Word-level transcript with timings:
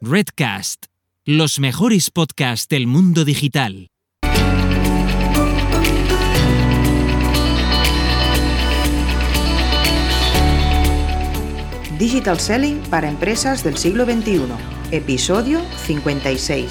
Redcast, 0.00 0.84
los 1.24 1.58
mejores 1.58 2.12
podcasts 2.12 2.68
del 2.68 2.86
mundo 2.86 3.24
digital. 3.24 3.88
Digital 11.98 12.38
Selling 12.38 12.78
para 12.82 13.08
empresas 13.08 13.64
del 13.64 13.76
siglo 13.76 14.04
XXI, 14.04 14.42
episodio 14.92 15.60
56. 15.86 16.70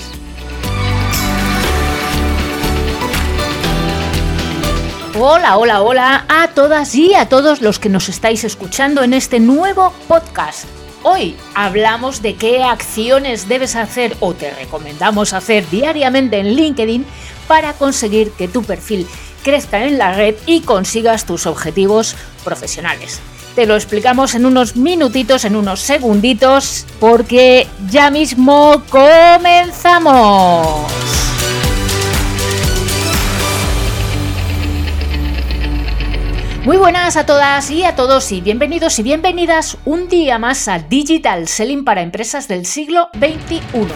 Hola, 5.19 5.57
hola, 5.57 5.81
hola 5.81 6.25
a 6.29 6.47
todas 6.53 6.95
y 6.95 7.13
a 7.13 7.27
todos 7.27 7.61
los 7.61 7.77
que 7.77 7.89
nos 7.89 8.07
estáis 8.07 8.45
escuchando 8.45 9.03
en 9.03 9.13
este 9.13 9.41
nuevo 9.41 9.91
podcast. 10.07 10.76
Hoy 11.09 11.37
hablamos 11.55 12.21
de 12.21 12.35
qué 12.35 12.63
acciones 12.63 13.47
debes 13.47 13.77
hacer 13.77 14.17
o 14.19 14.33
te 14.33 14.51
recomendamos 14.51 15.31
hacer 15.31 15.65
diariamente 15.69 16.37
en 16.37 16.53
LinkedIn 16.53 17.05
para 17.47 17.71
conseguir 17.71 18.31
que 18.31 18.49
tu 18.49 18.61
perfil 18.61 19.07
crezca 19.41 19.85
en 19.85 19.97
la 19.97 20.11
red 20.11 20.35
y 20.45 20.59
consigas 20.61 21.25
tus 21.25 21.45
objetivos 21.45 22.17
profesionales. 22.43 23.21
Te 23.55 23.65
lo 23.65 23.77
explicamos 23.77 24.35
en 24.35 24.45
unos 24.45 24.75
minutitos, 24.75 25.45
en 25.45 25.55
unos 25.55 25.79
segunditos, 25.79 26.85
porque 26.99 27.67
ya 27.89 28.11
mismo 28.11 28.83
comenzamos. 28.89 29.87
Muy 36.67 36.75
buenas 36.75 37.15
a 37.15 37.25
todas 37.25 37.71
y 37.71 37.85
a 37.85 37.95
todos 37.95 38.29
y 38.33 38.41
bienvenidos 38.41 38.99
y 38.99 39.03
bienvenidas 39.03 39.77
un 39.85 40.09
día 40.09 40.37
más 40.37 40.67
a 40.67 40.79
Digital 40.79 41.47
Selling 41.47 41.85
para 41.85 42.01
empresas 42.01 42.49
del 42.49 42.65
siglo 42.65 43.07
XXI, 43.13 43.87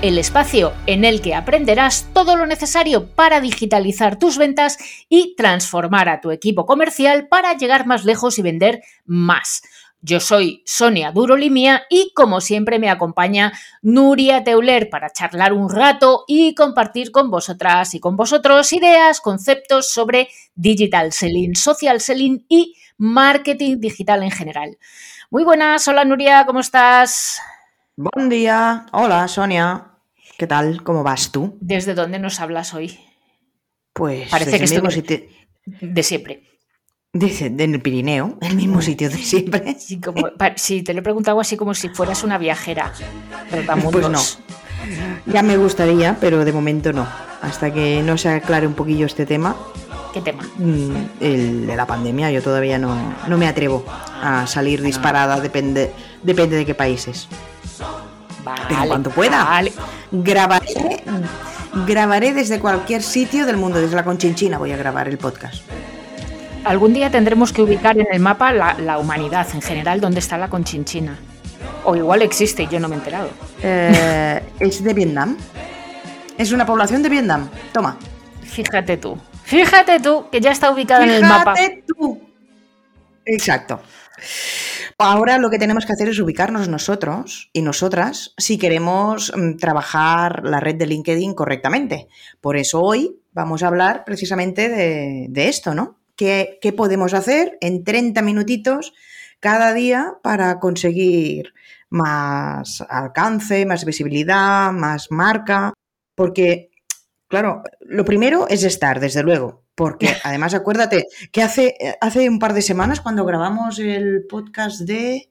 el 0.00 0.16
espacio 0.16 0.72
en 0.86 1.04
el 1.04 1.20
que 1.20 1.34
aprenderás 1.34 2.08
todo 2.14 2.34
lo 2.36 2.46
necesario 2.46 3.06
para 3.06 3.42
digitalizar 3.42 4.18
tus 4.18 4.38
ventas 4.38 4.78
y 5.10 5.34
transformar 5.36 6.08
a 6.08 6.22
tu 6.22 6.30
equipo 6.30 6.64
comercial 6.64 7.28
para 7.28 7.52
llegar 7.52 7.86
más 7.86 8.06
lejos 8.06 8.38
y 8.38 8.42
vender 8.42 8.80
más. 9.04 9.60
Yo 10.02 10.20
soy 10.20 10.62
Sonia 10.66 11.10
Durolimia 11.10 11.84
y 11.90 12.12
como 12.14 12.40
siempre 12.40 12.78
me 12.78 12.90
acompaña 12.90 13.52
Nuria 13.82 14.44
Teuler 14.44 14.88
para 14.90 15.10
charlar 15.10 15.52
un 15.52 15.68
rato 15.70 16.24
y 16.28 16.54
compartir 16.54 17.10
con 17.10 17.30
vosotras 17.30 17.94
y 17.94 18.00
con 18.00 18.14
vosotros 18.16 18.72
ideas, 18.72 19.20
conceptos 19.20 19.90
sobre 19.90 20.28
digital 20.54 21.12
selling, 21.12 21.56
social 21.56 22.00
selling 22.00 22.44
y 22.48 22.76
marketing 22.98 23.78
digital 23.80 24.22
en 24.22 24.30
general. 24.30 24.78
Muy 25.30 25.42
buenas, 25.44 25.88
hola 25.88 26.04
Nuria, 26.04 26.44
¿cómo 26.46 26.60
estás? 26.60 27.40
Buen 27.96 28.28
día, 28.28 28.86
hola 28.92 29.26
Sonia, 29.26 29.92
¿qué 30.38 30.46
tal? 30.46 30.84
¿Cómo 30.84 31.02
vas 31.02 31.32
tú? 31.32 31.56
¿Desde 31.60 31.94
dónde 31.94 32.18
nos 32.18 32.38
hablas 32.40 32.74
hoy? 32.74 33.00
Pues 33.92 34.28
Parece 34.30 34.58
que 34.58 34.64
estoy 34.64 34.90
sitio- 34.92 35.26
de 35.64 36.02
siempre. 36.02 36.42
Dice, 37.18 37.46
en 37.46 37.60
el 37.74 37.80
Pirineo, 37.80 38.36
el 38.42 38.56
mismo 38.56 38.82
sitio 38.82 39.08
de 39.08 39.16
siempre. 39.16 39.74
Sí, 39.78 39.98
como, 40.00 40.28
pa- 40.36 40.52
sí, 40.56 40.82
te 40.82 40.92
lo 40.92 41.00
he 41.00 41.02
preguntado 41.02 41.40
así 41.40 41.56
como 41.56 41.72
si 41.72 41.88
fueras 41.88 42.22
una 42.24 42.36
viajera. 42.36 42.92
Pues 43.90 44.08
no. 44.10 44.20
Ya 45.24 45.42
me 45.42 45.56
gustaría, 45.56 46.16
pero 46.20 46.44
de 46.44 46.52
momento 46.52 46.92
no. 46.92 47.06
Hasta 47.40 47.72
que 47.72 48.02
no 48.02 48.18
se 48.18 48.28
aclare 48.28 48.66
un 48.66 48.74
poquillo 48.74 49.06
este 49.06 49.24
tema, 49.24 49.56
¿Qué 50.12 50.20
tema? 50.20 50.42
mm, 50.58 50.90
el 51.20 51.66
de 51.66 51.76
la 51.76 51.86
pandemia, 51.86 52.30
yo 52.30 52.42
todavía 52.42 52.78
no, 52.78 53.14
no 53.28 53.38
me 53.38 53.46
atrevo 53.48 53.84
a 54.22 54.46
salir 54.46 54.82
disparada, 54.82 55.40
depende, 55.40 55.92
depende 56.22 56.56
de 56.56 56.66
qué 56.66 56.74
países. 56.74 57.28
Vale, 58.44 58.62
Pero 58.68 58.80
cuando 58.88 59.10
pueda. 59.10 59.42
Vale. 59.44 59.72
Grabaré, 60.12 61.02
grabaré 61.86 62.32
desde 62.34 62.58
cualquier 62.60 63.02
sitio 63.02 63.46
del 63.46 63.56
mundo, 63.56 63.80
desde 63.80 63.96
la 63.96 64.04
Conchinchina 64.04 64.58
voy 64.58 64.72
a 64.72 64.76
grabar 64.76 65.08
el 65.08 65.18
podcast. 65.18 65.62
Algún 66.66 66.92
día 66.92 67.12
tendremos 67.12 67.52
que 67.52 67.62
ubicar 67.62 67.96
en 67.96 68.08
el 68.10 68.18
mapa 68.18 68.52
la, 68.52 68.74
la 68.74 68.98
humanidad 68.98 69.46
en 69.54 69.62
general, 69.62 70.00
dónde 70.00 70.18
está 70.18 70.36
la 70.36 70.50
conchinchina. 70.50 71.16
O 71.84 71.94
igual 71.94 72.22
existe 72.22 72.64
y 72.64 72.66
yo 72.66 72.80
no 72.80 72.88
me 72.88 72.96
he 72.96 72.98
enterado. 72.98 73.30
Eh, 73.62 74.42
es 74.58 74.82
de 74.82 74.92
Vietnam. 74.92 75.36
Es 76.36 76.50
una 76.50 76.66
población 76.66 77.04
de 77.04 77.08
Vietnam. 77.08 77.48
Toma. 77.72 77.96
Fíjate 78.42 78.96
tú. 78.96 79.16
Fíjate 79.44 80.00
tú 80.00 80.26
que 80.28 80.40
ya 80.40 80.50
está 80.50 80.72
ubicada 80.72 81.04
en 81.04 81.10
el 81.10 81.22
mapa. 81.22 81.54
Fíjate 81.54 81.84
tú. 81.86 82.20
Exacto. 83.24 83.80
Ahora 84.98 85.38
lo 85.38 85.50
que 85.50 85.60
tenemos 85.60 85.86
que 85.86 85.92
hacer 85.92 86.08
es 86.08 86.18
ubicarnos 86.18 86.66
nosotros 86.66 87.48
y 87.52 87.62
nosotras 87.62 88.34
si 88.38 88.58
queremos 88.58 89.32
mm, 89.36 89.58
trabajar 89.58 90.42
la 90.42 90.58
red 90.58 90.74
de 90.74 90.86
LinkedIn 90.86 91.32
correctamente. 91.34 92.08
Por 92.40 92.56
eso 92.56 92.80
hoy 92.80 93.20
vamos 93.32 93.62
a 93.62 93.68
hablar 93.68 94.04
precisamente 94.04 94.68
de, 94.68 95.26
de 95.28 95.48
esto, 95.48 95.72
¿no? 95.72 95.96
¿Qué, 96.16 96.58
qué 96.60 96.72
podemos 96.72 97.14
hacer 97.14 97.58
en 97.60 97.84
30 97.84 98.22
minutitos 98.22 98.94
cada 99.40 99.72
día 99.72 100.14
para 100.22 100.58
conseguir 100.58 101.52
más 101.90 102.82
alcance, 102.88 103.66
más 103.66 103.84
visibilidad, 103.84 104.72
más 104.72 105.10
marca? 105.10 105.72
Porque, 106.14 106.70
claro, 107.28 107.62
lo 107.80 108.04
primero 108.04 108.48
es 108.48 108.64
estar, 108.64 108.98
desde 109.00 109.22
luego. 109.22 109.64
Porque 109.74 110.08
además 110.24 110.54
acuérdate 110.54 111.06
que 111.30 111.42
hace, 111.42 111.76
hace 112.00 112.28
un 112.28 112.38
par 112.38 112.54
de 112.54 112.62
semanas 112.62 113.00
cuando 113.00 113.24
grabamos 113.24 113.78
el 113.78 114.26
podcast 114.28 114.80
de... 114.80 115.30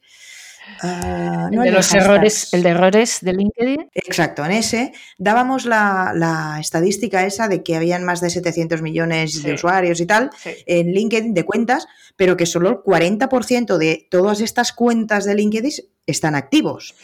ah, 0.82 1.50
El 1.52 1.60
de 1.60 1.72
los 1.72 1.88
hashtags. 1.88 2.06
errores, 2.06 2.54
el 2.54 2.64
de 2.64 2.70
errores 2.70 3.20
de 3.22 3.34
LinkedIn. 3.34 3.90
Exacto, 3.94 4.46
en 4.46 4.52
ese 4.52 4.94
dábamos 5.18 5.66
la, 5.66 6.12
la 6.16 6.58
estadística 6.60 7.26
esa 7.26 7.48
de 7.48 7.64
que 7.64 7.76
habían 7.76 8.04
más 8.04 8.22
de 8.22 8.30
700 8.30 8.82
millones 8.82 9.34
Sí. 9.34 9.42
de 9.42 9.54
usuarios 9.54 10.00
y 10.02 10.06
tal 10.06 10.30
en 10.66 10.92
LinkedIn 10.92 11.34
de 11.34 11.44
cuentas, 11.46 11.88
pero 12.16 12.38
que 12.38 12.46
solo 12.46 12.70
el 12.70 12.76
40% 12.78 13.78
de 13.78 14.08
todas 14.10 14.42
estas 14.42 14.72
cuentas 14.74 15.26
de 15.26 15.36
LinkedIn 15.36 15.72
están 16.08 16.36
activos. 16.36 16.96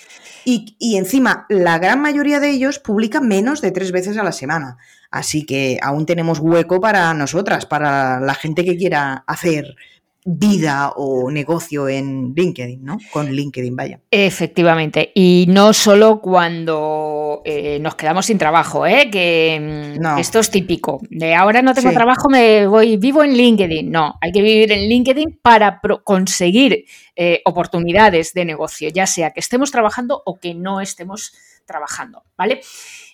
Y, 0.45 0.75
y 0.79 0.97
encima, 0.97 1.45
la 1.49 1.77
gran 1.79 2.01
mayoría 2.01 2.39
de 2.39 2.49
ellos 2.49 2.79
publican 2.79 3.27
menos 3.27 3.61
de 3.61 3.71
tres 3.71 3.91
veces 3.91 4.17
a 4.17 4.23
la 4.23 4.31
semana. 4.31 4.77
Así 5.11 5.45
que 5.45 5.77
aún 5.81 6.05
tenemos 6.05 6.39
hueco 6.39 6.79
para 6.81 7.13
nosotras, 7.13 7.65
para 7.65 8.19
la 8.19 8.33
gente 8.33 8.63
que 8.65 8.77
quiera 8.77 9.23
hacer 9.27 9.75
vida 10.23 10.91
o 10.95 11.31
negocio 11.31 11.89
en 11.89 12.33
LinkedIn, 12.35 12.83
¿no? 12.83 12.97
Con 13.11 13.31
LinkedIn, 13.31 13.75
vaya. 13.75 13.99
Efectivamente. 14.11 15.11
Y 15.15 15.45
no 15.49 15.73
solo 15.73 16.21
cuando 16.21 17.41
eh, 17.43 17.79
nos 17.79 17.95
quedamos 17.95 18.25
sin 18.27 18.37
trabajo, 18.37 18.85
¿eh? 18.85 19.09
que 19.11 19.95
mm, 19.97 20.01
No. 20.01 20.17
esto 20.17 20.39
es 20.39 20.51
típico. 20.51 20.99
De 21.09 21.33
ahora 21.33 21.61
no 21.61 21.73
tengo 21.73 21.89
Sí. 21.89 21.95
trabajo, 21.95 22.29
me 22.29 22.67
voy, 22.67 22.97
vivo 22.97 23.23
en 23.23 23.33
LinkedIn. 23.33 23.89
No, 23.89 24.15
hay 24.21 24.31
que 24.31 24.41
vivir 24.41 24.71
en 24.71 24.87
LinkedIn 24.87 25.39
para 25.41 25.81
conseguir 26.03 26.85
eh, 27.15 27.41
oportunidades 27.45 28.33
de 28.33 28.45
negocio, 28.45 28.89
ya 28.89 29.05
sea 29.07 29.31
que 29.31 29.39
estemos 29.39 29.71
trabajando 29.71 30.21
o 30.25 30.39
que 30.39 30.53
no 30.53 30.81
estemos 30.81 31.33
trabajando, 31.65 32.23
¿vale? 32.37 32.61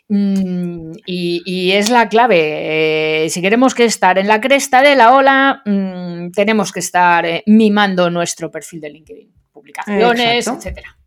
Mm, 0.09 0.91
y, 1.05 1.41
y 1.45 1.71
es 1.73 1.89
la 1.89 2.07
clave. 2.07 3.25
eh, 3.25 3.29
si 3.29 3.41
queremos 3.41 3.75
que 3.75 3.85
estar 3.85 4.17
en 4.17 4.27
la 4.27 4.39
cresta 4.39 4.81
de 4.81 4.95
la 4.95 5.13
ola, 5.13 5.61
mm, 5.65 6.31
tenemos 6.31 6.71
que 6.71 6.79
estar 6.79 7.25
eh, 7.25 7.43
mimando 7.45 8.09
nuestro 8.09 8.49
perfil 8.49 8.81
de 8.81 8.89
LinkedIn. 8.89 9.33
Publicaciones, 9.51 10.47
Exacto. 10.47 10.59
etcétera. 10.59 10.97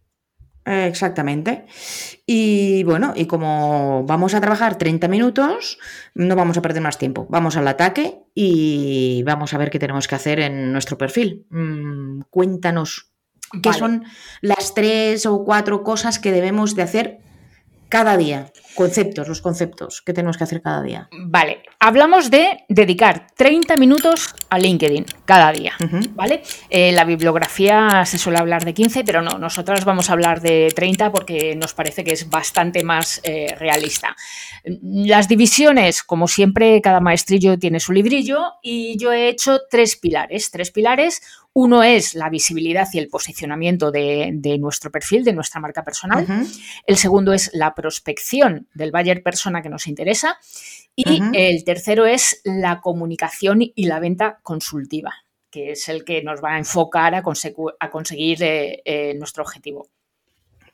Exactamente. 0.67 1.65
Y 2.27 2.85
bueno, 2.85 3.13
y 3.17 3.27
como 3.27 4.05
vamos 4.07 4.35
a 4.35 4.41
trabajar 4.41 4.77
30 4.77 5.09
minutos, 5.09 5.79
no 6.15 6.37
vamos 6.37 6.59
a 6.59 6.63
perder 6.63 6.83
más 6.83 6.99
tiempo. 6.99 7.27
Vamos 7.31 7.57
al 7.57 7.67
ataque 7.67 8.19
y 8.35 9.23
vamos 9.25 9.55
a 9.55 9.59
ver 9.59 9.71
qué 9.71 9.79
tenemos 9.79 10.07
que 10.07 10.15
hacer 10.15 10.39
en 10.41 10.71
nuestro 10.73 10.99
perfil. 10.99 11.47
Mm, 11.51 12.21
cuéntanos 12.31 13.11
qué 13.63 13.71
Vale. 13.71 13.79
son 13.79 14.05
las 14.43 14.75
tres 14.75 15.27
o 15.27 15.45
cuatro 15.45 15.83
cosas 15.83 16.19
que 16.19 16.31
debemos 16.31 16.77
de 16.77 16.83
hacer 16.83 17.19
cada 17.91 18.17
día. 18.17 18.51
Conceptos, 18.75 19.29
los 19.29 19.43
conceptos 19.43 20.01
que 20.01 20.15
tenemos 20.15 20.39
que 20.39 20.45
hacer 20.45 20.63
cada 20.63 20.81
día. 20.81 21.09
Vale, 21.13 21.65
hablamos 21.81 22.31
de 22.31 22.65
dedicar 22.69 23.27
30 23.37 23.77
minutos 23.77 24.33
a 24.49 24.59
LinkedIn 24.59 25.05
cada 25.25 25.53
día. 25.53 25.75
¿Vale? 26.15 26.43
Eh, 26.71 26.93
la 26.93 27.05
bibliografía 27.05 28.05
se 28.07 28.17
suele 28.17 28.39
hablar 28.39 28.65
de 28.65 28.73
15, 28.73 29.03
pero 29.05 29.23
no, 29.23 29.39
nosotras 29.39 29.85
vamos 29.85 30.09
a 30.09 30.13
hablar 30.13 30.41
de 30.41 30.73
30 30.75 31.11
porque 31.11 31.57
nos 31.57 31.75
parece 31.75 32.05
que 32.05 32.13
es 32.13 32.31
bastante 32.31 32.85
más 32.85 33.21
eh, 33.25 33.55
realista. 33.59 34.17
Las 34.65 35.27
divisiones, 35.27 36.05
como 36.05 36.29
siempre, 36.29 36.81
cada 36.81 37.01
maestrillo 37.01 37.59
tiene 37.59 37.81
su 37.81 37.93
librillo 37.93 38.55
y 38.63 38.97
yo 38.99 39.13
he 39.13 39.29
hecho 39.29 39.63
tres 39.69 39.97
pilares. 39.97 40.51
Tres 40.53 40.71
pilares. 40.71 41.23
Uno 41.53 41.83
es 41.83 42.15
la 42.15 42.31
visibilidad 42.31 42.89
y 42.93 42.99
el 42.99 43.09
posicionamiento 43.09 43.91
de, 43.91 44.31
de 44.35 44.59
nuestro 44.59 44.91
perfil, 44.91 45.25
de 45.25 45.33
nuestra 45.33 45.61
marca 45.61 45.85
personal. 45.85 46.27
El 46.87 46.97
segundo 46.97 47.33
es 47.33 47.51
la 47.53 47.75
prospección 47.75 48.69
del 48.75 48.93
buyer 48.93 49.23
persona 49.23 49.61
que 49.61 49.69
nos 49.69 49.89
interesa. 49.89 50.39
Y 50.95 51.23
el 51.35 51.65
tercero 51.65 52.07
es 52.07 52.41
la 52.45 52.81
comunicación 52.81 53.61
y 53.63 53.87
la 53.87 54.01
venta 54.01 54.39
consultiva, 54.43 55.15
que 55.51 55.73
es 55.73 55.89
el 55.89 56.05
que 56.05 56.23
nos 56.23 56.43
va 56.43 56.55
a 56.55 56.59
enfocar 56.59 57.15
a 57.15 57.23
conseguir 57.23 58.43
eh, 58.43 58.83
eh, 58.85 59.15
nuestro 59.15 59.43
objetivo. 59.43 59.89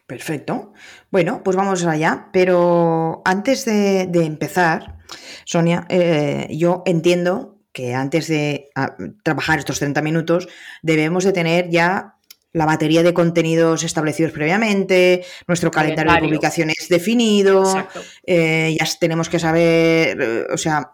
Perfecto. 0.07 0.73
Bueno, 1.11 1.43
pues 1.43 1.57
vamos 1.57 1.85
allá. 1.85 2.29
Pero 2.33 3.23
antes 3.25 3.65
de, 3.65 4.03
empezar, 4.25 4.99
Sonia, 5.45 5.85
eh, 5.89 6.49
yo 6.51 6.83
entiendo 6.87 7.56
que 7.77 7.93
antes 7.93 8.27
de 8.27 8.71
ah, 8.75 8.97
trabajar 9.23 9.59
estos 9.59 9.79
30 9.81 10.01
minutos 10.01 10.49
debemos 10.81 11.25
de 11.25 11.33
tener 11.33 11.69
ya 11.69 12.15
la 12.55 12.65
batería 12.65 13.03
de 13.03 13.13
contenidos 13.13 13.85
establecidos 13.85 14.33
previamente, 14.33 15.23
nuestro 15.47 15.71
calendario, 15.71 16.15
de 16.15 16.21
publicaciones 16.21 16.87
definido, 16.89 17.87
eh, 18.27 18.75
ya 18.81 18.87
tenemos 18.99 19.29
que 19.29 19.39
saber, 19.39 20.19
eh, 20.19 20.47
o 20.51 20.57
sea, 20.57 20.91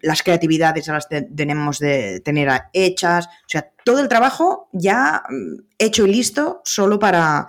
las 0.00 0.22
creatividades 0.22 0.86
las 0.86 1.06
tenemos 1.36 1.78
de 1.78 2.20
tener 2.20 2.48
hechas, 2.72 3.26
o 3.26 3.48
sea, 3.48 3.68
todo 3.84 4.00
el 4.00 4.08
trabajo 4.08 4.70
ya 4.72 5.24
mm, 5.28 5.60
hecho 5.78 6.06
y 6.06 6.10
listo 6.10 6.62
solo 6.64 6.98
para 6.98 7.48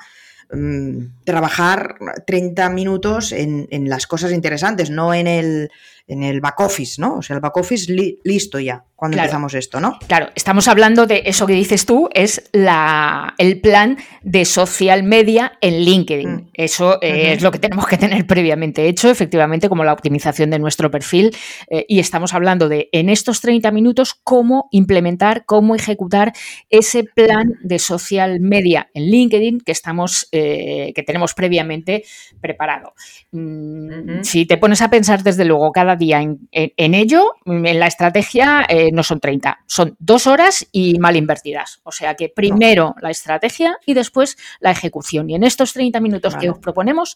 mm, 0.52 1.24
trabajar 1.24 1.96
30 2.28 2.70
minutos 2.72 3.32
en, 3.32 3.70
en, 3.72 3.88
las 3.88 4.06
cosas 4.06 4.34
interesantes, 4.34 4.90
no 4.90 5.14
en 5.14 5.28
el, 5.28 5.72
en 6.08 6.24
el 6.24 6.42
back 6.42 6.60
office, 6.60 7.02
¿no? 7.02 7.18
O 7.18 7.22
sea, 7.22 7.36
el 7.36 7.42
back 7.42 7.58
office 7.58 7.92
listo 8.24 8.60
ya 8.60 8.86
cuando 8.96 9.18
empezamos 9.18 9.54
esto, 9.54 9.82
¿no? 9.82 10.00
Claro, 10.08 10.30
estamos 10.36 10.70
hablando 10.70 11.06
de 11.06 11.24
eso 11.26 11.46
que 11.46 11.54
dices 11.54 11.86
tú, 11.86 12.08
es 12.14 12.50
la, 12.54 13.36
el 13.38 13.60
plan 13.60 13.98
de 14.22 14.46
social 14.46 15.04
media 15.04 15.58
en 15.60 15.82
LinkedIn. 15.82 16.30
Mm. 16.30 16.50
Eso 16.54 17.00
eh, 17.02 17.34
es 17.34 17.42
lo 17.42 17.52
que 17.52 17.60
tenemos 17.60 17.88
que 17.88 17.98
tener 17.98 18.26
previamente 18.26 18.88
hecho, 18.88 19.10
efectivamente, 19.10 19.68
como 19.68 19.84
la 19.84 19.92
optimización 19.92 20.50
de 20.50 20.60
nuestro 20.60 20.90
perfil. 20.90 21.36
Eh, 21.70 21.86
y 21.90 22.00
estamos 22.00 22.34
hablando 22.34 22.70
de, 22.70 22.88
en 22.94 23.10
estos 23.10 23.42
30 23.42 23.70
minutos, 23.72 24.16
cómo 24.24 24.70
implementar, 24.72 25.44
cómo 25.46 25.76
ejecutar 25.76 26.32
ese 26.70 27.04
plan 27.04 27.56
de 27.64 27.80
social 27.80 28.40
media 28.40 28.90
en 28.94 29.08
LinkedIn 29.08 29.60
que 29.60 29.74
estamos, 29.74 30.30
eh, 30.32 30.94
que 30.96 31.04
tenemos 31.04 31.34
previamente 31.34 32.06
preparado. 32.40 32.94
Mm, 33.32 34.22
si 34.22 34.46
te 34.46 34.58
pones 34.58 34.82
a 34.82 34.90
pensar, 34.90 35.22
desde 35.22 35.44
luego, 35.44 35.74
cada 35.74 35.95
día 35.96 36.22
en, 36.22 36.94
ello, 36.94 37.34
en 37.46 37.80
la 37.80 37.88
estrategia, 37.88 38.66
eh, 38.68 38.92
no 38.92 39.04
son 39.04 39.20
30, 39.20 39.60
son 39.66 39.96
dos 40.00 40.28
horas 40.28 40.68
y 40.72 41.00
mal 41.00 41.16
invertidas. 41.16 41.80
O 41.84 41.92
sea 41.92 42.16
que 42.16 42.30
primero 42.30 42.96
la 43.02 43.10
estrategia 43.10 43.78
y 43.86 43.94
después 43.94 44.38
la 44.60 44.72
ejecución. 44.72 45.30
Y 45.30 45.36
en 45.36 45.44
estos 45.44 45.74
30 45.74 46.00
minutos 46.00 46.36
que 46.36 46.50
os 46.50 46.60
proponemos, 46.60 47.16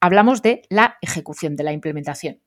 hablamos 0.00 0.42
de 0.42 0.62
la 0.68 0.96
ejecución, 1.00 1.56
de 1.56 1.64
la 1.64 1.72
implementación. 1.72 2.40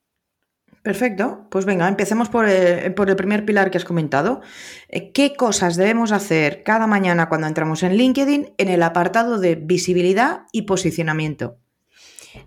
Perfecto, 0.83 1.47
pues 1.49 1.63
venga, 1.63 1.87
empecemos 1.87 2.27
por 2.27 2.45
el, 2.45 2.93
por 2.93 3.09
el, 3.09 3.15
primer 3.15 3.45
pilar 3.45 3.71
que 3.71 3.77
has 3.77 3.85
comentado. 3.85 4.41
Eh, 4.89 5.13
¿Qué 5.13 5.33
cosas 5.33 5.77
debemos 5.77 6.11
hacer 6.11 6.61
cada 6.63 6.87
mañana 6.87 7.29
cuando 7.29 7.47
entramos 7.47 7.83
en 7.83 7.95
LinkedIn 7.95 8.53
en 8.57 8.67
el 8.67 8.83
apartado 8.83 9.39
de 9.39 9.55
visibilidad 9.55 10.41
y 10.51 10.63
posicionamiento? 10.63 11.57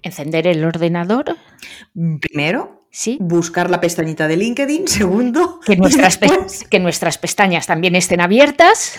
Encender 0.02 0.46
el 0.46 0.64
ordenador. 0.66 1.36
Primero, 2.20 2.85
Buscar 3.20 3.70
la 3.70 3.80
pestañita 3.80 4.26
de 4.26 4.36
LinkedIn. 4.36 4.88
Segundo, 4.88 5.60
que 5.64 5.76
nuestras, 5.76 6.18
que 6.70 6.80
nuestras 6.80 7.18
pestañas 7.18 7.66
también 7.66 7.94
estén 7.94 8.20
abiertas. 8.20 8.98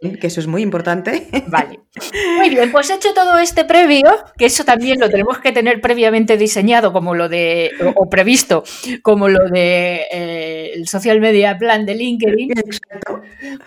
Que 0.00 0.26
eso 0.26 0.40
es 0.40 0.46
muy 0.46 0.62
importante. 0.62 1.28
Vale. 1.48 1.80
Muy 2.36 2.50
bien, 2.50 2.70
pues 2.70 2.90
hecho 2.90 3.12
todo 3.14 3.38
este 3.38 3.64
previo, 3.64 4.04
que 4.38 4.46
eso 4.46 4.64
también 4.64 5.00
lo 5.00 5.10
tenemos 5.10 5.38
que 5.38 5.52
tener 5.52 5.80
previamente 5.80 6.36
diseñado, 6.36 6.92
como 6.92 7.14
lo 7.14 7.28
de, 7.28 7.70
o, 7.96 8.08
previsto, 8.08 8.62
como 9.02 9.28
lo 9.28 9.48
de 9.48 10.06
eh, 10.10 10.72
el 10.74 10.86
social 10.86 11.20
media 11.20 11.58
plan 11.58 11.84
de 11.84 11.94
LinkedIn. 11.94 12.52
Exacto. 12.52 13.22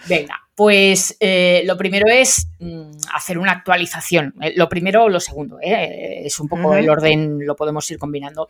Venga, 0.07 0.39
pues 0.55 1.17
eh, 1.19 1.63
lo 1.65 1.77
primero 1.77 2.07
es 2.07 2.47
mm, 2.59 2.91
hacer 3.13 3.37
una 3.37 3.51
actualización. 3.51 4.33
Eh, 4.41 4.53
lo 4.55 4.69
primero 4.69 5.03
o 5.03 5.09
lo 5.09 5.19
segundo, 5.19 5.57
¿eh? 5.61 6.21
es 6.25 6.39
un 6.39 6.47
poco 6.47 6.75
el 6.75 6.89
orden, 6.89 7.39
lo 7.45 7.55
podemos 7.55 7.89
ir 7.89 7.97
combinando. 7.97 8.47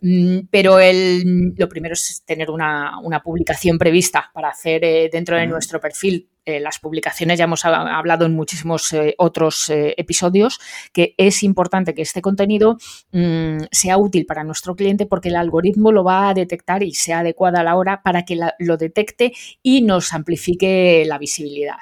Mm, 0.00 0.40
pero 0.50 0.78
el, 0.78 1.54
lo 1.56 1.68
primero 1.68 1.94
es 1.94 2.22
tener 2.24 2.50
una, 2.50 3.00
publicación 3.24 3.78
prevista 3.78 4.30
para 4.32 4.50
hacer 4.50 5.10
dentro 5.10 5.36
de 5.36 5.46
nuestro 5.46 5.80
perfil 5.80 6.28
eh, 6.46 6.60
las 6.60 6.78
publicaciones, 6.78 7.40
ya 7.40 7.44
hemos 7.46 7.64
hablado 7.64 8.24
en 8.24 8.36
muchísimos 8.36 8.92
eh, 8.92 9.16
otros 9.18 9.68
eh, 9.68 9.94
episodios, 9.96 10.60
que 10.92 11.16
es 11.18 11.42
importante 11.42 11.92
que 11.92 12.02
este 12.02 12.22
contenido 12.22 12.78
mm, 13.10 13.64
sea 13.72 13.98
útil 13.98 14.26
para 14.26 14.44
nuestro 14.44 14.76
cliente 14.76 15.06
porque 15.06 15.28
el 15.28 15.34
algoritmo 15.34 15.90
lo 15.90 16.04
va 16.04 16.28
a 16.28 16.34
detectar 16.34 16.84
y 16.84 16.94
sea 16.94 17.18
adecuada 17.18 17.60
a 17.60 17.64
la 17.64 17.74
hora 17.74 18.00
para 18.00 18.24
que 18.24 18.38
lo 18.60 18.76
detecte 18.76 19.32
y 19.60 19.82
nos 19.82 20.12
amplifique 20.12 21.04
la 21.04 21.18
visibilidad. 21.18 21.80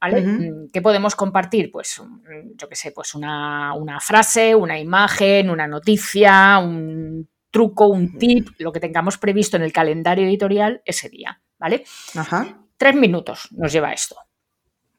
¿Vale? 0.00 0.22
Mm, 0.22 0.70
¿Qué 0.72 0.80
podemos 0.80 1.14
compartir? 1.14 1.70
Pues, 1.70 2.00
mm, 2.00 2.56
yo 2.56 2.70
qué 2.70 2.76
sé, 2.76 2.92
pues 2.92 3.14
una, 3.14 3.74
una, 3.74 4.00
frase, 4.00 4.54
una 4.54 4.78
imagen, 4.78 5.50
una 5.50 5.66
noticia, 5.66 6.58
un 6.58 7.28
truco, 7.50 7.88
un 7.88 8.16
tip, 8.16 8.48
lo 8.56 8.72
que 8.72 8.80
tengamos 8.80 9.18
previsto 9.18 9.58
en 9.58 9.62
el 9.62 9.74
calendario 9.74 10.24
editorial 10.24 10.80
ese 10.86 11.10
día, 11.10 11.42
¿vale? 11.58 11.84
Ajá. 12.14 12.64
Tres 12.80 12.94
minutos 12.94 13.48
nos 13.50 13.70
lleva 13.70 13.92
esto. 13.92 14.16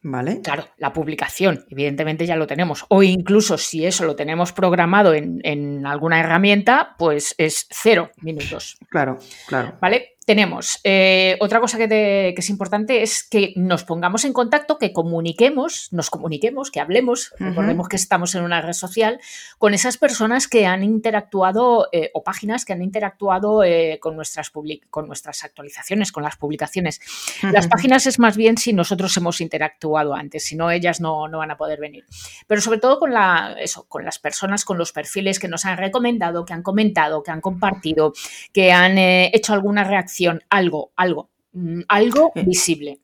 Vale. 0.03 0.41
Claro, 0.41 0.67
la 0.77 0.93
publicación, 0.93 1.65
evidentemente 1.67 2.27
ya 2.27 2.35
lo 2.35 2.45
tenemos. 2.45 2.85
O 2.89 3.01
incluso 3.01 3.57
si 3.57 3.87
eso 3.87 4.05
lo 4.05 4.15
tenemos 4.15 4.53
programado 4.53 5.15
en, 5.15 5.83
alguna 5.87 6.19
herramienta, 6.19 6.95
pues 6.99 7.33
es 7.39 7.65
cero 7.71 8.11
minutos. 8.21 8.77
Claro, 8.87 9.17
claro. 9.47 9.79
¿Vale? 9.81 10.11
Tenemos 10.25 10.79
eh, 10.83 11.35
otra 11.39 11.59
cosa 11.59 11.79
que, 11.79 12.35
es 12.37 12.49
importante 12.49 13.01
es 13.01 13.23
que 13.23 13.53
nos 13.55 13.83
pongamos 13.83 14.23
en 14.23 14.33
contacto, 14.33 14.77
que 14.77 14.93
comuniquemos, 14.93 15.87
nos 15.91 16.11
comuniquemos, 16.11 16.69
que 16.69 16.79
hablemos, 16.79 17.33
recordemos 17.39 17.87
que 17.89 17.95
estamos 17.95 18.35
en 18.35 18.43
una 18.43 18.61
red 18.61 18.73
social, 18.73 19.19
con 19.57 19.73
esas 19.73 19.97
personas 19.97 20.47
que 20.47 20.67
han 20.67 20.83
interactuado 20.83 21.87
eh, 21.91 22.11
o 22.13 22.23
páginas 22.23 22.65
que 22.65 22.73
han 22.73 22.83
interactuado 22.83 23.63
eh, 23.63 23.97
con, 23.99 24.15
nuestras 24.15 24.51
con 24.91 25.07
nuestras 25.07 25.43
actualizaciones, 25.43 26.11
con 26.11 26.23
las 26.23 26.37
publicaciones. 26.37 27.01
Las 27.41 27.67
páginas 27.67 28.05
es 28.05 28.19
más 28.19 28.37
bien 28.37 28.57
si 28.57 28.73
nosotros 28.73 29.15
hemos 29.17 29.41
interactuado 29.41 30.13
antes, 30.13 30.45
si 30.45 30.55
no 30.55 30.69
ellas 30.69 31.01
no, 31.01 31.27
no, 31.27 31.39
van 31.39 31.51
a 31.51 31.57
poder 31.57 31.79
venir. 31.79 32.05
Pero 32.45 32.61
sobre 32.61 32.79
todo 32.79 32.99
con, 32.99 33.11
la, 33.11 33.55
eso, 33.59 33.85
con 33.87 34.05
las 34.05 34.19
personas, 34.19 34.65
con 34.65 34.77
los 34.77 34.91
perfiles 34.91 35.39
que 35.39 35.47
nos 35.47 35.65
han 35.65 35.77
recomendado, 35.77 36.45
que 36.45 36.53
han 36.53 36.61
comentado, 36.61 37.23
que 37.23 37.31
han 37.31 37.41
compartido, 37.41 38.13
que 38.53 38.71
han 38.71 38.97
hecho 38.99 39.53
alguna 39.53 39.83
reacción 39.83 40.11
algo, 40.49 40.91
algo, 40.95 41.29
mm, 41.53 41.81
algo 41.87 42.31
eh, 42.35 42.43
visible. 42.45 43.01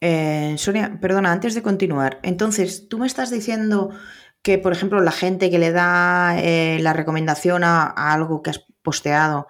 Eh, 0.00 0.54
Sonia, 0.58 0.98
perdona, 1.00 1.32
antes 1.32 1.54
de 1.54 1.62
continuar, 1.62 2.20
entonces, 2.22 2.88
tú 2.88 2.98
me 2.98 3.06
estás 3.06 3.30
diciendo 3.30 3.90
que, 4.42 4.58
por 4.58 4.72
ejemplo, 4.72 5.00
la 5.00 5.10
gente 5.10 5.50
que 5.50 5.58
le 5.58 5.72
da 5.72 6.36
eh, 6.40 6.78
la 6.80 6.92
recomendación 6.92 7.64
a, 7.64 7.86
algo 7.86 8.42
que 8.42 8.50
has 8.50 8.64
posteado, 8.82 9.48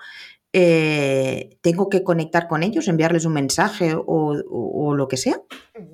¿tengo 0.50 1.88
que 1.88 2.02
conectar 2.02 2.48
con 2.48 2.62
ellos, 2.62 2.88
enviarles 2.88 3.24
un 3.26 3.34
mensaje 3.34 3.94
o 3.94 4.94
lo 4.96 5.06
que 5.08 5.16
sea? 5.16 5.40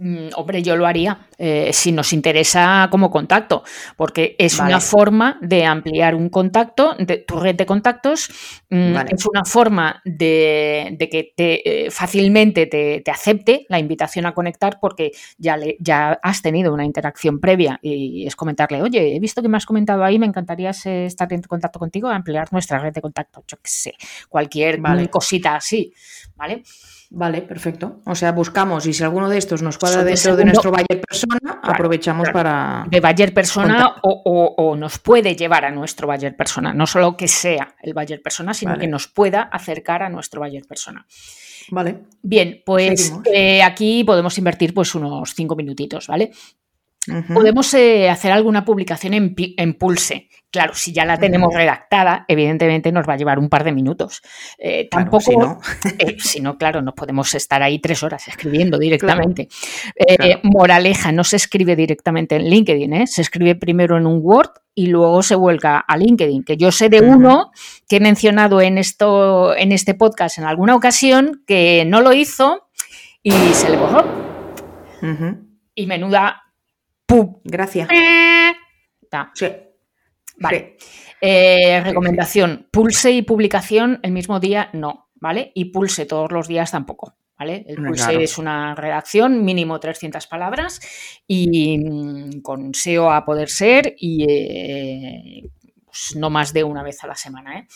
Mm, 0.00 0.28
hombre, 0.36 0.62
yo 0.62 0.76
lo 0.76 0.86
haría 0.86 1.26
eh, 1.38 1.70
si 1.72 1.92
nos 1.92 2.12
interesa 2.12 2.88
como 2.90 3.10
contacto, 3.10 3.64
porque 3.96 4.36
es 4.38 4.58
una 4.58 4.80
forma 4.80 5.38
de 5.42 5.64
ampliar 5.64 6.14
un 6.14 6.28
contacto, 6.28 6.94
de 6.98 7.18
tu 7.18 7.38
red 7.38 7.54
de 7.54 7.66
contactos, 7.66 8.30
mm, 8.70 8.96
es 9.10 9.26
una 9.26 9.44
forma 9.44 10.00
de, 10.04 10.96
que 11.10 11.32
te, 11.36 11.86
eh, 11.86 11.90
fácilmente 11.90 12.66
te, 12.66 13.02
acepte 13.10 13.66
la 13.68 13.78
invitación 13.78 14.26
a 14.26 14.32
conectar 14.32 14.78
porque 14.80 15.12
ya, 15.38 15.56
le, 15.56 15.76
ya 15.78 16.18
has 16.22 16.42
tenido 16.42 16.72
una 16.72 16.84
interacción 16.84 17.38
previa 17.38 17.78
y 17.82 18.26
es 18.26 18.34
comentarle, 18.34 18.82
oye, 18.82 19.14
he 19.14 19.20
visto 19.20 19.42
que 19.42 19.48
me 19.48 19.56
has 19.56 19.66
comentado 19.66 20.02
ahí, 20.02 20.18
me 20.18 20.26
encantaría 20.26 20.70
estar 20.70 21.32
en 21.32 21.42
contacto 21.42 21.78
contigo, 21.78 22.08
ampliar 22.08 22.52
nuestra 22.52 22.78
red 22.78 22.92
de 22.92 23.00
contacto, 23.00 23.44
yo 23.46 23.56
qué 23.58 23.70
sé, 23.70 23.94
cualquier 24.28 24.80
cosita 25.10 25.56
así, 25.56 25.92
¿vale? 26.36 26.62
Vale, 27.10 27.42
perfecto. 27.42 28.00
O 28.06 28.14
sea, 28.14 28.32
buscamos 28.32 28.86
y 28.86 28.92
si 28.92 29.04
alguno 29.04 29.28
de 29.28 29.38
estos 29.38 29.62
nos 29.62 29.78
cuadra 29.78 30.02
dentro 30.04 30.36
de 30.36 30.44
nuestro 30.44 30.70
Bayer 30.70 31.00
persona, 31.00 31.60
aprovechamos 31.62 32.30
para. 32.30 32.86
De 32.88 33.00
Bayer 33.00 33.32
persona 33.32 33.96
o, 34.02 34.76
nos 34.76 34.98
puede 34.98 35.36
llevar 35.36 35.64
a 35.64 35.70
nuestro 35.70 36.08
Bayer 36.08 36.36
persona. 36.36 36.72
No 36.74 36.86
solo 36.86 37.16
que 37.16 37.28
sea 37.28 37.74
el 37.82 37.94
Bayer 37.94 38.20
persona, 38.22 38.54
sino 38.54 38.78
que 38.78 38.88
nos 38.88 39.06
pueda 39.06 39.42
acercar 39.42 40.02
a 40.02 40.08
nuestro 40.08 40.40
Bayer 40.40 40.64
persona. 40.66 41.06
Vale. 41.70 42.02
Bien, 42.22 42.62
pues 42.64 43.14
eh, 43.32 43.62
aquí 43.62 44.04
podemos 44.04 44.36
invertir 44.36 44.74
pues 44.74 44.94
unos 44.94 45.34
cinco 45.34 45.56
minutitos, 45.56 46.08
¿vale? 46.08 46.30
Podemos 47.32 47.72
eh, 47.74 48.08
hacer 48.08 48.32
alguna 48.32 48.64
publicación 48.64 49.14
en, 49.14 49.74
Pulse. 49.74 50.28
Claro, 50.50 50.74
si 50.74 50.92
ya 50.92 51.04
la 51.04 51.18
tenemos 51.18 51.52
redactada, 51.52 52.24
evidentemente 52.28 52.92
nos 52.92 53.08
va 53.08 53.14
a 53.14 53.16
llevar 53.16 53.38
un 53.38 53.48
par 53.48 53.64
de 53.64 53.72
minutos. 53.72 54.22
Eh, 54.58 54.88
tampoco, 54.88 55.60
eh, 55.98 56.16
si 56.18 56.40
no, 56.40 56.56
claro, 56.56 56.80
no 56.80 56.94
podemos 56.94 57.34
estar 57.34 57.62
ahí 57.62 57.80
tres 57.80 58.02
horas 58.02 58.28
escribiendo 58.28 58.78
directamente. 58.78 59.48
Moraleja, 60.44 61.10
no 61.12 61.24
se 61.24 61.36
escribe 61.36 61.74
directamente 61.74 62.36
en 62.36 62.48
LinkedIn, 62.48 63.06
se 63.06 63.22
escribe 63.22 63.56
primero 63.56 63.96
en 63.98 64.06
un 64.06 64.20
Word 64.22 64.50
y 64.74 64.86
luego 64.86 65.22
se 65.22 65.34
vuelca 65.34 65.78
a 65.78 65.96
LinkedIn. 65.96 66.44
Que 66.44 66.56
yo 66.56 66.70
sé 66.72 66.88
de 66.88 67.00
uno 67.00 67.50
que 67.88 67.96
he 67.96 68.00
mencionado 68.00 68.60
en, 68.60 68.78
esto, 68.78 69.56
en 69.56 69.72
este 69.72 69.94
podcast 69.94 70.38
en 70.38 70.44
alguna 70.44 70.74
ocasión 70.74 71.42
que 71.46 71.84
no 71.86 72.00
lo 72.00 72.12
hizo 72.12 72.68
y 73.22 73.32
se 73.32 73.70
le 73.70 73.76
borró. 73.76 74.04
Y 75.74 75.86
menuda 75.86 76.43
Gracias. 77.44 77.88
está. 79.02 79.30
Sí. 79.34 79.46
Vale. 80.38 80.76
Eh, 81.20 81.80
recomendación, 81.80 82.68
pulse 82.70 83.12
y 83.12 83.22
publicación 83.22 84.00
el 84.02 84.12
mismo 84.12 84.40
día 84.40 84.70
no, 84.72 85.10
¿vale? 85.14 85.52
Y 85.54 85.66
pulse 85.66 86.06
todos 86.06 86.32
los 86.32 86.48
días 86.48 86.70
tampoco. 86.70 87.16
¿Vale? 87.36 87.64
El 87.66 87.76
pulse 87.76 88.22
es 88.22 88.38
una 88.38 88.76
redacción, 88.76 89.44
mínimo 89.44 89.80
300 89.80 90.28
palabras, 90.28 90.80
y 91.26 91.78
mm, 91.78 92.42
con 92.42 92.72
SEO 92.72 93.10
a 93.10 93.24
poder 93.24 93.48
ser, 93.48 93.96
y 93.98 94.24
eh, 94.28 95.50
pues 95.84 96.14
no 96.14 96.30
más 96.30 96.52
de 96.52 96.62
una 96.62 96.84
vez 96.84 97.02
a 97.02 97.08
la 97.08 97.16
semana. 97.16 97.58
¿eh? 97.58 97.66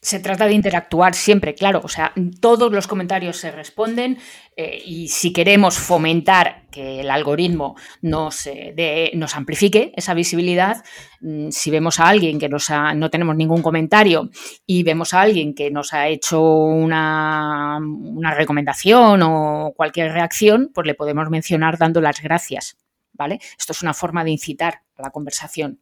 Se 0.00 0.20
trata 0.20 0.46
de 0.46 0.54
interactuar 0.54 1.14
siempre, 1.14 1.54
claro, 1.54 1.80
o 1.82 1.88
sea, 1.88 2.12
todos 2.40 2.72
los 2.72 2.86
comentarios 2.86 3.36
se 3.36 3.50
responden 3.50 4.18
eh, 4.56 4.80
y 4.84 5.08
si 5.08 5.32
queremos 5.32 5.76
fomentar 5.76 6.66
que 6.70 7.00
el 7.00 7.10
algoritmo 7.10 7.76
nos, 8.02 8.46
eh, 8.46 9.12
amplifique 9.34 9.92
esa 9.96 10.14
visibilidad, 10.14 10.84
mm, 11.20 11.50
si 11.50 11.70
vemos 11.70 11.98
a 11.98 12.08
alguien 12.08 12.38
que 12.38 12.48
nos 12.48 12.70
no 12.94 13.10
tenemos 13.10 13.34
ningún 13.34 13.62
comentario 13.62 14.30
y 14.66 14.82
vemos 14.84 15.14
a 15.14 15.22
alguien 15.22 15.54
que 15.54 15.70
nos 15.70 15.92
ha 15.92 16.06
hecho 16.08 16.40
una, 16.42 17.78
una 17.78 18.34
recomendación 18.34 19.22
o 19.22 19.72
cualquier 19.76 20.12
reacción, 20.12 20.70
pues 20.72 20.86
le 20.86 20.94
podemos 20.94 21.28
mencionar 21.28 21.76
dando 21.76 22.00
las 22.00 22.22
gracias, 22.22 22.76
¿vale? 23.12 23.40
Esto 23.58 23.72
es 23.72 23.82
una 23.82 23.94
forma 23.94 24.22
de 24.22 24.30
incitar 24.30 24.82
a 24.96 25.02
la 25.02 25.10
conversación. 25.10 25.80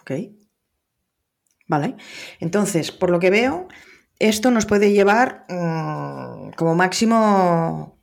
Ok. 0.00 0.12
¿Vale? 1.68 1.96
Entonces, 2.40 2.90
por 2.90 3.10
lo 3.10 3.20
que 3.20 3.30
veo, 3.30 3.68
esto 4.18 4.50
nos 4.50 4.66
puede 4.66 4.92
llevar 4.92 5.44
mm, 5.48 6.50
como 6.56 6.74
máximo 6.74 7.98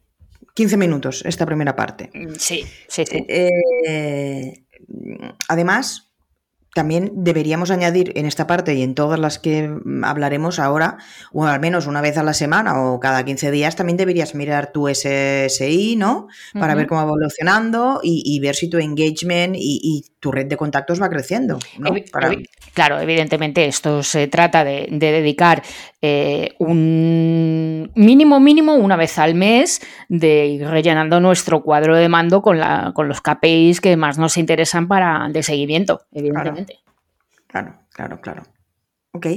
15 0.54 0.78
minutos, 0.78 1.24
esta 1.26 1.46
primera 1.46 1.76
parte. 1.76 2.10
Sí, 2.38 2.64
sí, 2.88 3.06
sí. 3.06 3.26
Eh, 3.28 4.66
además, 5.50 6.05
también 6.76 7.14
deberíamos 7.16 7.72
añadir 7.72 8.12
en 8.16 8.26
esta 8.26 8.48
parte 8.48 8.76
y 8.76 8.84
en 8.84 8.96
todas 8.96 9.18
las 9.18 9.40
que 9.40 9.74
hablaremos 10.04 10.60
ahora, 10.60 10.98
o 11.32 11.46
al 11.46 11.62
menos 11.62 11.88
una 11.88 12.02
vez 12.02 12.18
a 12.18 12.24
la 12.24 12.34
semana 12.34 12.82
o 12.82 13.00
cada 13.00 13.24
15 13.24 13.50
días, 13.50 13.78
también 13.78 13.96
deberías 13.96 14.36
mirar 14.36 14.74
tu 14.74 14.90
SSI, 14.90 15.96
¿no? 15.96 16.28
Para 16.54 16.76
ver 16.76 16.88
cómo 16.88 17.00
va 17.00 17.08
evolucionando 17.08 18.02
y, 18.04 18.38
ver 18.42 18.56
si 18.56 18.70
tu 18.70 18.78
engagement 18.78 19.56
y, 19.58 20.04
tu 20.20 20.32
red 20.32 20.48
de 20.48 20.58
contactos 20.58 21.00
va 21.00 21.08
creciendo. 21.08 21.60
Claro, 22.74 23.00
evidentemente 23.00 23.66
esto 23.68 24.04
se 24.04 24.28
trata 24.28 24.66
de, 24.66 24.88
dedicar 24.90 25.62
eh, 26.02 26.56
un 26.58 27.92
mínimo, 27.96 28.40
mínimo 28.40 28.74
una 28.74 28.98
vez 28.98 29.18
al 29.18 29.36
mes 29.36 29.82
de 30.10 30.48
ir 30.48 30.68
rellenando 30.68 31.20
nuestro 31.20 31.62
cuadro 31.62 31.96
de 31.96 32.10
mando 32.10 32.42
con, 32.42 32.60
la, 32.60 32.92
con 32.94 33.08
los 33.08 33.22
KPIs 33.22 33.82
que 33.82 33.96
más 33.96 34.18
nos 34.18 34.38
interesan 34.38 34.88
para 34.88 35.30
de 35.30 35.44
seguimiento, 35.44 36.02
evidentemente. 36.12 36.65
Claro, 36.65 36.65
claro, 37.90 38.22
claro. 38.22 38.44
Ok. 39.12 39.28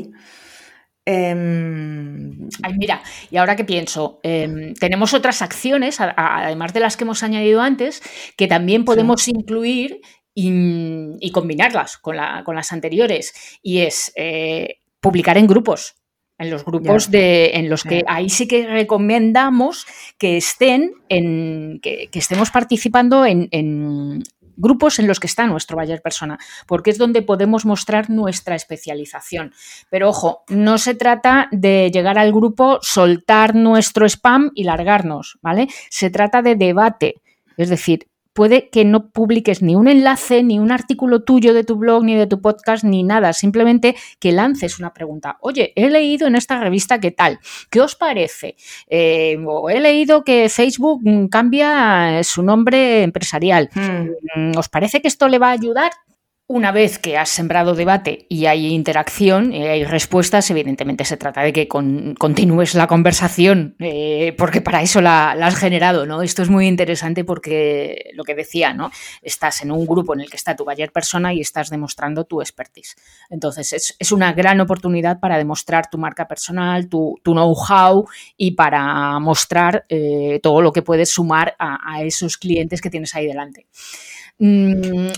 Em, 1.11 2.49
Ay, 2.63 2.75
mira, 2.77 3.03
y 3.31 3.39
ahora 3.39 3.57
que 3.57 3.65
pienso, 3.65 4.21
em, 4.23 4.75
tenemos 4.75 5.15
otras 5.15 5.41
acciones, 5.41 6.01
además 6.01 6.75
de 6.75 6.81
las 6.81 6.99
que 6.99 7.05
hemos 7.05 7.23
añadido 7.23 7.63
antes, 7.63 8.03
que 8.37 8.47
también 8.47 8.85
podemos 8.85 9.27
incluir 9.29 10.03
y, 10.35 11.31
combinarlas 11.33 11.97
con, 11.99 12.17
las 12.17 12.73
anteriores. 12.73 13.59
Y 13.63 13.79
es 13.79 14.13
eh, 14.17 14.81
publicar 15.01 15.39
en 15.39 15.47
grupos. 15.47 15.95
En 16.39 16.51
los 16.51 16.65
grupos 16.65 17.11
de, 17.11 17.51
en 17.55 17.69
los 17.69 17.83
que 17.83 18.05
ahí 18.07 18.29
sí 18.29 18.47
que 18.47 18.65
recomendamos 18.69 19.87
que 20.19 20.37
estén 20.37 20.93
en, 21.09 21.81
que, 21.83 22.09
estemos 22.13 22.51
participando 22.51 23.27
en, 23.27 24.23
grupos 24.59 24.99
en 24.99 25.07
los 25.07 25.21
que 25.21 25.27
está 25.27 25.47
nuestro 25.47 25.77
buyer 25.77 26.03
persona, 26.03 26.39
porque 26.67 26.91
es 26.91 26.99
donde 26.99 27.23
podemos 27.23 27.65
mostrar 27.65 28.11
nuestra 28.11 28.55
especialización. 28.55 29.53
Pero 29.89 30.11
ojo, 30.11 30.45
no 30.49 30.77
se 30.77 30.95
trata 30.95 31.49
de 31.53 31.91
llegar 31.91 32.19
al 32.19 32.33
grupo, 32.33 32.79
soltar 32.83 33.55
nuestro 33.55 34.05
spam 34.07 34.51
y 34.55 34.65
largarnos, 34.65 35.39
¿vale? 35.41 35.69
Se 35.89 36.11
trata 36.11 36.43
de 36.43 36.57
debate. 36.57 37.23
Es 37.57 37.71
decir, 37.71 38.09
puede 38.39 38.69
que 38.69 38.85
no 38.85 39.11
publiques 39.11 39.63
ni 39.63 39.75
un 39.75 39.89
enlace, 39.89 40.45
ni 40.45 40.61
un 40.61 40.71
artículo 40.71 41.25
tuyo 41.25 41.55
de 41.55 41.65
tu 41.65 41.75
blog, 41.75 42.05
ni 42.05 42.15
de 42.15 42.29
tu 42.29 42.41
podcast, 42.41 42.85
ni 42.85 43.03
nada. 43.03 43.33
Simplemente 43.33 43.97
que 44.21 44.31
lances 44.31 44.79
una 44.79 44.95
pregunta. 44.95 45.39
Oye, 45.41 45.73
he 45.75 45.91
leído 45.91 46.29
en 46.29 46.37
esta 46.37 46.61
revista 46.61 47.01
qué 47.01 47.11
tal. 47.11 47.41
¿Qué 47.69 47.81
os 47.81 47.97
parece? 47.97 48.55
Eh, 48.89 49.37
o 49.45 49.69
he 49.71 49.81
leído 49.81 50.23
que 50.23 50.49
Facebook 50.49 51.03
cambia 51.33 52.23
su 52.23 52.45
nombre 52.45 53.03
empresarial. 53.03 53.71
Hmm. 53.75 54.57
¿Os 54.57 54.69
parece 54.69 55.03
que 55.03 55.09
esto 55.09 55.27
le 55.27 55.41
va 55.41 55.49
a 55.49 55.55
ayudar? 55.55 55.91
Una 56.51 56.73
vez 56.73 56.99
que 56.99 57.19
has 57.19 57.29
sembrado 57.29 57.75
debate 57.75 58.25
y 58.31 58.47
hay 58.47 58.69
interacción 58.69 59.53
y 59.53 59.67
hay 59.67 59.85
respuestas, 59.85 60.51
evidentemente 60.51 61.05
se 61.05 61.19
trata 61.19 61.43
de 61.43 61.53
que 61.53 61.69
continúes 61.69 62.75
la 62.75 62.87
conversación, 62.87 63.77
eh, 63.81 64.35
porque 64.39 64.63
para 64.63 64.81
eso 64.81 65.03
la, 65.03 65.33
has 65.33 65.57
generado, 65.57 66.07
¿no? 66.07 66.23
Esto 66.23 66.41
es 66.41 66.49
muy 66.49 66.67
interesante 66.67 67.23
porque 67.23 68.13
lo 68.15 68.25
que 68.25 68.35
decía, 68.35 68.73
¿no? 68.73 68.91
Estás 69.21 69.61
en 69.61 69.73
un 69.73 69.85
grupo 69.85 70.15
en 70.15 70.23
el 70.23 70.31
que 70.31 70.39
está 70.39 70.57
tu 70.57 70.65
buyer 70.65 70.91
persona 70.91 71.35
y 71.35 71.41
estás 71.43 71.69
demostrando 71.69 72.25
tu 72.25 72.41
expertise. 72.41 72.97
Entonces, 73.29 73.95
es, 73.99 74.11
una 74.11 74.33
gran 74.33 74.59
oportunidad 74.63 75.21
para 75.21 75.37
demostrar 75.37 75.91
tu 75.91 75.99
marca 75.99 76.27
personal, 76.27 76.89
tu, 76.89 77.21
know-how 77.25 78.07
y 78.39 78.53
para 78.53 79.19
mostrar 79.19 79.85
eh, 79.91 80.41
todo 80.43 80.63
lo 80.63 80.73
que 80.73 80.81
puedes 80.81 81.11
sumar 81.11 81.57
a 81.59 82.03
esos 82.03 82.39
clientes 82.39 82.81
que 82.81 82.89
tienes 82.89 83.15
ahí 83.15 83.27
delante. 83.27 83.67
Mm, 84.41 85.09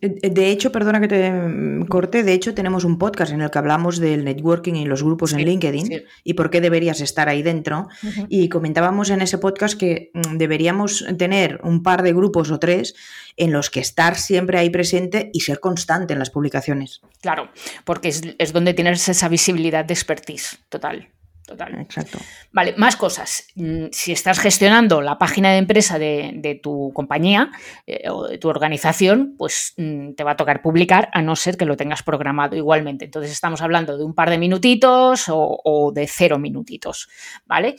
de, 0.00 0.50
hecho, 0.50 0.72
perdona 0.72 1.00
que 1.00 1.08
te 1.08 1.86
corte, 1.88 2.22
de 2.22 2.32
hecho 2.32 2.54
tenemos 2.54 2.84
un 2.84 2.98
podcast 2.98 3.32
en 3.32 3.42
el 3.42 3.50
que 3.50 3.58
hablamos 3.58 3.98
del 3.98 4.24
networking 4.24 4.74
y 4.74 4.86
los 4.86 5.02
grupos 5.02 5.34
en 5.34 5.44
LinkedIn 5.44 6.04
y 6.24 6.34
por 6.34 6.48
qué 6.48 6.60
deberías 6.60 7.00
estar 7.00 7.28
ahí 7.28 7.42
dentro. 7.42 7.88
Y 8.28 8.48
comentábamos 8.48 9.10
en 9.10 9.20
ese 9.20 9.38
podcast 9.38 9.78
que 9.78 10.10
mm, 10.14 10.38
deberíamos 10.38 11.04
tener 11.18 11.60
un 11.62 11.82
par 11.82 12.02
de 12.02 12.12
grupos 12.14 12.50
o 12.50 12.58
tres 12.58 12.94
en 13.36 13.52
los 13.52 13.68
que 13.68 13.80
estar 13.80 14.16
siempre 14.16 14.58
ahí 14.58 14.70
presente 14.70 15.30
y 15.32 15.40
ser 15.40 15.60
constante 15.60 16.14
en 16.14 16.18
las 16.18 16.30
publicaciones. 16.30 17.02
Claro, 17.20 17.50
porque 17.84 18.08
es, 18.08 18.22
es 18.38 18.52
donde 18.52 18.72
tienes 18.72 19.08
esa 19.08 19.28
visibilidad 19.28 19.84
de 19.84 19.92
expertise 19.94 20.58
total. 20.70 21.10
Total. 21.46 21.80
Exacto. 21.80 22.18
Vale, 22.50 22.74
más 22.76 22.96
cosas. 22.96 23.46
Mm, 23.54 23.86
si 23.92 24.10
estás 24.10 24.40
gestionando 24.40 25.00
la 25.00 25.16
página 25.16 25.52
de 25.52 25.58
empresa 25.58 25.96
de, 25.96 26.60
tu 26.60 26.90
compañía 26.92 27.52
eh, 27.86 28.10
o 28.10 28.26
de 28.26 28.38
tu 28.38 28.48
organización, 28.48 29.36
pues 29.38 29.72
mm, 29.76 30.14
te 30.14 30.24
va 30.24 30.32
a 30.32 30.36
tocar 30.36 30.60
publicar 30.60 31.08
a 31.12 31.22
no 31.22 31.36
ser 31.36 31.56
que 31.56 31.64
lo 31.64 31.76
tengas 31.76 32.02
programado 32.02 32.56
igualmente. 32.56 33.04
Entonces 33.04 33.30
estamos 33.30 33.62
hablando 33.62 33.96
de 33.96 34.02
un 34.02 34.12
par 34.12 34.28
de 34.28 34.38
minutitos 34.38 35.26
o, 35.28 35.92
de 35.94 36.08
cero 36.08 36.40
minutitos, 36.40 37.08
¿vale? 37.44 37.76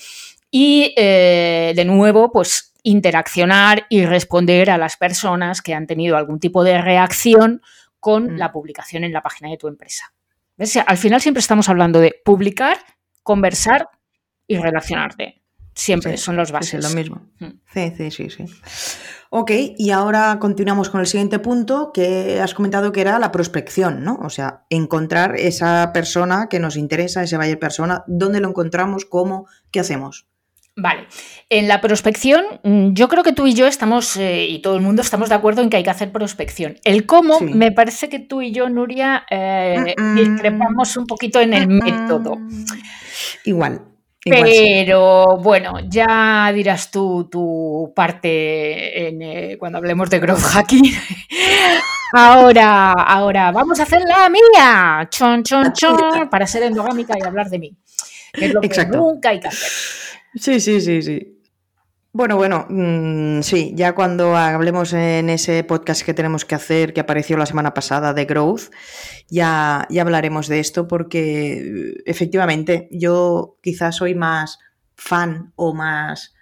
Y 0.50 0.94
eh, 0.96 1.74
de 1.76 1.86
nuevo, 1.86 2.32
pues 2.32 2.74
interaccionar 2.84 3.86
y 3.90 4.06
responder 4.06 4.72
a 4.72 4.78
las 4.78 4.96
personas 4.96 5.62
que 5.62 5.74
han 5.74 5.88
tenido 5.88 6.16
algún 6.16 6.40
tipo 6.40 6.64
de 6.64 6.82
reacción 6.82 7.62
con 8.00 8.36
mm. 8.36 8.38
la 8.38 8.54
publicación 8.54 9.04
en 9.04 9.12
la 9.12 9.22
página 9.22 9.50
de 9.50 9.58
tu 9.58 9.68
empresa. 9.68 10.14
Al 10.88 10.98
final 10.98 11.22
siempre 11.22 11.42
estamos 11.42 11.68
hablando 11.70 12.00
de 12.00 12.16
publicar 12.24 12.78
conversar 13.28 13.90
y 14.48 14.58
relacionarte. 14.58 15.44
Siempre 15.74 16.16
son 16.18 16.38
los 16.38 16.52
bases. 16.52 16.74
Es 16.76 16.90
lo 16.90 16.96
mismo. 16.96 17.28
Mm. 17.40 17.60
Sí, 17.72 17.94
sí, 17.96 18.10
sí, 18.10 18.30
sí. 18.30 18.46
Ok, 19.30 19.52
y 19.78 19.92
ahora 19.92 20.38
continuamos 20.40 20.90
con 20.90 21.02
el 21.02 21.08
siguiente 21.08 21.38
punto 21.38 21.92
que 21.94 22.40
has 22.40 22.54
comentado 22.54 22.94
que 22.94 23.02
era 23.02 23.20
la 23.20 23.34
prospección, 23.34 24.04
¿no? 24.04 24.18
O 24.24 24.30
sea, 24.30 24.66
encontrar 24.70 25.36
esa 25.36 25.92
persona 25.94 26.48
que 26.50 26.60
nos 26.60 26.78
interesa, 26.78 27.22
ese 27.22 27.36
buyer 27.36 27.60
persona, 27.60 28.06
¿dónde 28.08 28.40
lo 28.40 28.48
encontramos? 28.48 29.06
¿Cómo? 29.06 29.48
¿Qué 29.70 29.82
hacemos? 29.82 30.26
Vale, 30.80 31.08
en 31.50 31.68
la 31.68 31.82
prospección 31.82 32.46
mm, 32.62 32.94
yo 32.94 33.08
creo 33.08 33.24
que 33.24 33.34
tú 33.34 33.48
y 33.48 33.56
yo 33.56 33.66
estamos, 33.66 34.16
eh, 34.16 34.46
y 34.46 34.60
todo 34.60 34.76
el 34.76 34.84
mundo 34.84 35.02
estamos 35.02 35.28
de 35.28 35.34
acuerdo 35.34 35.64
en 35.64 35.72
que 35.72 35.78
hay 35.78 35.84
que 35.84 35.90
hacer 35.90 36.12
prospección. 36.12 36.78
El 36.84 37.08
cómo, 37.08 37.40
me 37.40 37.72
parece 37.72 38.10
que 38.10 38.20
tú 38.20 38.44
y 38.44 38.52
yo, 38.52 38.70
Nuria, 38.70 39.26
eh, 39.32 39.96
discrepamos 40.16 40.96
un 40.96 41.08
poquito 41.08 41.42
en 41.42 41.56
el 41.56 41.68
método. 41.68 42.38
Igual. 43.44 43.82
Pero 44.24 45.38
bueno, 45.38 45.80
ya 45.88 46.52
dirás 46.54 46.92
tú 46.92 47.28
tu 47.32 47.92
parte 47.96 49.08
eh, 49.08 49.58
cuando 49.58 49.80
hablemos 49.80 50.12
de 50.12 50.20
growth 50.20 50.42
hacking. 50.42 50.92
ahora, 52.14 52.92
ahora, 52.92 53.52
vamos 53.52 53.80
a 53.80 53.84
hacer 53.84 54.04
la 54.08 54.30
mía. 54.30 55.08
Chon, 55.10 55.42
chon, 55.42 55.74
chon, 55.74 56.30
para 56.30 56.46
ser 56.46 56.64
endogámica 56.64 57.16
y 57.20 57.26
hablar 57.26 57.50
de 57.50 57.58
mí. 57.58 57.76
es 58.34 58.54
lo 58.54 58.62
que 58.62 58.86
nunca 58.86 59.30
hay 59.30 59.40
que 59.40 59.48
hacer. 59.48 59.72
Sí, 60.36 60.60
sí, 60.60 60.82
sí, 60.82 61.02
sí. 61.02 61.38
Bueno, 62.14 62.36
bueno, 62.36 62.66
mm, 62.70 63.42
sí, 63.42 63.74
ya 63.76 63.94
cuando 63.94 64.36
hablemos 64.36 64.92
en 64.94 65.30
ese 65.30 65.64
podcast 65.64 66.04
que 66.04 66.16
tenemos 66.16 66.46
que 66.46 66.56
hacer, 66.56 66.94
que 66.94 67.00
apareció 67.00 67.38
la 67.38 67.46
semana 67.46 67.76
pasada 67.76 68.14
de 68.14 68.26
Growth, 68.26 68.72
ya, 69.30 69.86
ya 69.92 70.02
hablaremos 70.02 70.48
de 70.48 70.60
esto 70.60 70.88
porque 70.88 71.94
efectivamente 72.06 72.88
yo 72.92 73.60
quizás 73.62 73.98
soy 73.98 74.16
más 74.16 74.58
fan 74.96 75.54
o 75.56 75.76
más 75.76 76.34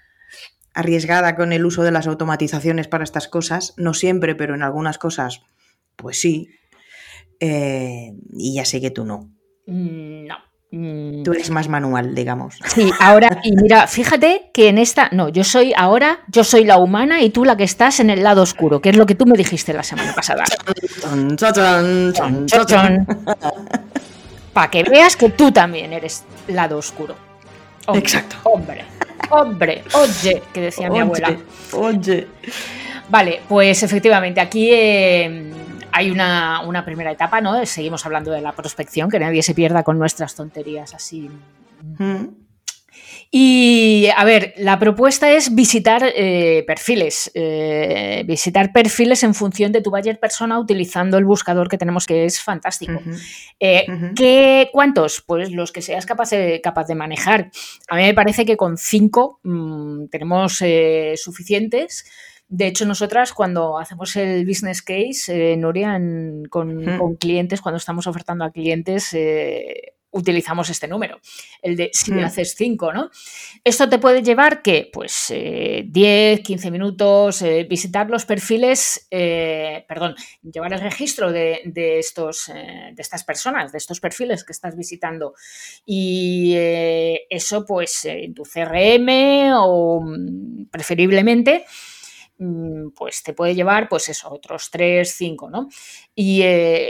arriesgada 0.73 1.35
con 1.35 1.51
el 1.51 1.65
uso 1.65 1.83
de 1.83 1.91
las 1.91 2.07
automatizaciones 2.07 2.87
para 2.87 3.03
estas 3.03 3.27
cosas, 3.27 3.73
no 3.75 3.93
siempre, 3.93 4.35
pero 4.35 4.55
en 4.55 4.63
algunas 4.63 4.97
cosas, 4.97 5.41
pues 5.97 6.21
sí. 6.21 6.49
Eh, 7.41 8.13
y 8.31 8.55
ya 8.55 8.63
sé 8.63 8.79
que 8.79 8.91
tú 8.91 9.03
no. 9.03 9.31
Mm, 9.67 10.25
no. 10.27 10.37
Mm. 10.75 11.23
Tú 11.23 11.31
eres 11.31 11.49
más 11.51 11.69
manual, 11.69 12.13
digamos. 12.13 12.55
Sí, 12.65 12.91
ahora, 12.99 13.39
y 13.43 13.55
mira, 13.55 13.87
fíjate 13.87 14.49
que 14.51 14.67
en 14.67 14.77
esta, 14.77 15.07
no, 15.13 15.29
yo 15.29 15.45
soy 15.45 15.73
ahora, 15.73 16.19
yo 16.27 16.43
soy 16.43 16.65
la 16.65 16.77
humana 16.77 17.21
y 17.21 17.29
tú 17.29 17.45
la 17.45 17.55
que 17.55 17.63
estás 17.63 18.01
en 18.01 18.09
el 18.09 18.23
lado 18.23 18.41
oscuro, 18.41 18.81
que 18.81 18.89
es 18.89 18.97
lo 18.97 19.05
que 19.05 19.15
tú 19.15 19.25
me 19.25 19.37
dijiste 19.37 19.71
la 19.71 19.83
semana 19.83 20.13
pasada. 20.13 20.43
Para 24.51 24.69
que 24.69 24.83
veas 24.83 25.15
que 25.15 25.29
tú 25.29 25.49
también 25.53 25.93
eres 25.93 26.25
lado 26.49 26.77
oscuro. 26.77 27.15
Exacto. 27.93 28.35
Hombre, 28.43 28.83
hombre, 29.29 29.81
oye, 29.93 30.43
que 30.51 30.59
decía 30.59 30.89
mi 30.89 30.99
abuela. 30.99 31.37
Oye. 31.71 32.27
Vale, 33.07 33.41
pues 33.47 33.81
efectivamente, 33.81 34.41
aquí 34.41 34.71
eh, 34.73 35.53
hay 35.95 36.11
una, 36.11 36.83
primera 36.85 37.11
etapa, 37.11 37.39
¿no? 37.39 37.65
Seguimos 37.65 38.05
hablando 38.05 38.31
de 38.31 38.41
la 38.41 38.51
prospección, 38.51 39.09
que 39.09 39.17
nadie 39.17 39.41
se 39.41 39.53
pierda 39.53 39.83
con 39.83 39.97
nuestras 39.97 40.35
tonterías 40.35 40.93
así. 40.93 41.29
Mm. 41.97 42.25
Y 43.31 44.07
a 44.15 44.25
ver, 44.25 44.53
la 44.57 44.77
propuesta 44.77 45.31
es 45.31 45.55
visitar 45.55 46.03
eh, 46.03 46.65
perfiles, 46.67 47.31
eh, 47.33 48.23
visitar 48.27 48.73
perfiles 48.73 49.23
en 49.23 49.33
función 49.33 49.71
de 49.71 49.81
tu 49.81 49.89
buyer 49.89 50.19
persona 50.19 50.59
utilizando 50.59 51.17
el 51.17 51.23
buscador 51.23 51.69
que 51.69 51.77
tenemos 51.77 52.05
que 52.05 52.25
es 52.25 52.41
fantástico. 52.41 53.01
Eh, 53.59 53.85
¿qué, 54.15 54.69
¿Cuántos? 54.73 55.21
Pues 55.21 55.51
los 55.51 55.71
que 55.71 55.81
seas 55.81 56.05
capaz 56.05 56.31
de, 56.31 56.59
capaz 56.61 56.87
de 56.87 56.95
manejar. 56.95 57.51
A 57.87 57.95
mí 57.95 58.03
me 58.03 58.13
parece 58.13 58.45
que 58.45 58.57
con 58.57 58.77
cinco 58.77 59.39
mm, 59.43 60.07
tenemos 60.07 60.61
suficientes. 61.15 62.05
De 62.47 62.67
hecho, 62.67 62.85
nosotras 62.85 63.33
cuando 63.33 63.77
hacemos 63.79 64.15
el 64.15 64.45
business 64.45 64.81
case, 64.81 65.57
Nuria, 65.57 65.99
con, 66.49 66.97
con, 66.97 67.15
clientes, 67.15 67.61
cuando 67.61 67.77
estamos 67.77 68.07
ofertando 68.07 68.45
a 68.45 68.51
clientes, 68.51 69.13
utilizamos 70.15 70.69
este 70.69 70.87
número, 70.87 71.19
el 71.61 71.75
de 71.75 71.89
si 71.91 72.13
me 72.13 72.21
hmm. 72.21 72.25
haces 72.25 72.55
5, 72.55 72.93
¿no? 72.93 73.11
Esto 73.65 73.89
te 73.89 73.99
puede 73.99 74.23
llevar 74.23 74.61
que, 74.61 74.89
pues, 74.91 75.25
10, 75.27 76.39
eh, 76.39 76.41
15 76.41 76.71
minutos, 76.71 77.41
eh, 77.41 77.65
visitar 77.69 78.09
los 78.09 78.25
perfiles, 78.25 79.07
eh, 79.11 79.83
perdón, 79.89 80.15
llevar 80.41 80.71
el 80.71 80.79
registro 80.79 81.33
de, 81.33 81.59
estos, 81.75 82.47
de 82.47 82.95
estas 82.97 83.25
personas, 83.25 83.73
de 83.73 83.77
estos 83.77 83.99
perfiles 83.99 84.45
que 84.45 84.53
estás 84.53 84.77
visitando. 84.77 85.33
Y 85.85 86.55
eso, 87.29 87.65
pues, 87.65 88.05
en 88.05 88.33
tu 88.33 88.43
CRM 88.43 89.51
o 89.53 89.99
mm, 90.01 90.67
preferiblemente 90.71 91.65
mm, 91.65 91.94
pues 92.95 93.23
te 93.23 93.33
puede 93.33 93.55
llevar, 93.55 93.87
pues 93.89 94.09
eso, 94.09 94.31
otros 94.31 94.69
3, 94.71 95.09
5, 95.09 95.49
¿no? 95.49 95.69
Y 96.13 96.43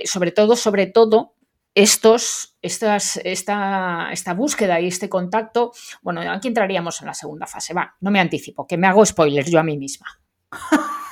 sobre 0.06 0.32
todo, 0.32 0.56
sobre 0.56 0.88
todo, 0.88 1.36
estos, 1.75 2.56
estas, 2.62 3.18
esta, 3.18 4.10
esta, 4.12 4.34
búsqueda 4.34 4.80
y 4.80 4.88
este 4.88 5.10
contacto, 5.10 5.74
bueno, 6.02 6.22
aquí 6.32 6.48
entraríamos 6.48 7.02
en 7.02 7.08
la 7.08 7.14
segunda 7.14 7.46
fase, 7.48 7.74
va, 7.74 7.96
no 8.00 8.12
me 8.12 8.22
anticipo, 8.22 8.66
que 8.66 8.78
me 8.78 8.88
hago 8.88 9.06
spoilers 9.06 9.52
yo 9.52 9.60
a 9.60 9.64
mí 9.64 9.78
misma. 9.78 10.08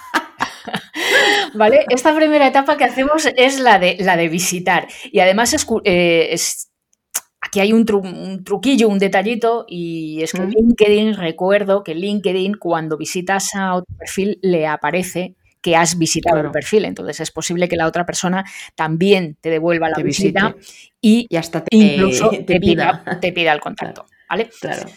¿Vale? 1.54 1.86
Esta 1.90 2.16
primera 2.16 2.48
etapa 2.48 2.78
que 2.78 2.86
hacemos 2.86 3.28
es 3.36 3.60
la 3.60 3.78
de, 3.78 3.98
la 4.00 4.16
de 4.16 4.30
visitar 4.30 4.88
y 5.12 5.20
además 5.20 5.54
eh, 5.84 6.34
aquí 7.54 7.60
hay 7.60 7.72
un, 7.72 7.86
truquillo, 8.44 8.90
un 8.90 8.98
detallito 8.98 9.66
y 9.68 10.24
es 10.24 10.34
que 10.34 10.42
LinkedIn, 10.42 11.14
recuerdo 11.14 11.84
que 11.84 11.94
LinkedIn 11.94 12.56
cuando 12.56 12.98
visitas 12.98 13.54
a 13.54 13.76
otro 13.76 13.96
perfil 13.96 14.40
le 14.42 14.66
aparece 14.66 15.36
que 15.62 15.76
has 15.76 16.00
visitado 16.00 16.42
el 16.42 16.50
perfil. 16.50 16.86
Entonces 16.86 17.20
es 17.20 17.30
posible 17.30 17.70
que 17.70 17.76
la 17.76 17.86
otra 17.86 18.08
persona 18.08 18.44
también 18.74 19.38
te 19.40 19.52
devuelva 19.52 19.90
la 19.90 20.02
visita 20.02 20.56
y, 21.00 21.28
hasta 21.38 21.64
incluso 21.70 22.32
te, 22.48 22.60
pida, 22.60 23.20
te 23.22 23.32
pida 23.32 23.54
el 23.54 23.60
contacto. 23.60 24.08
¿vale? 24.28 24.50
Claro. 24.60 24.88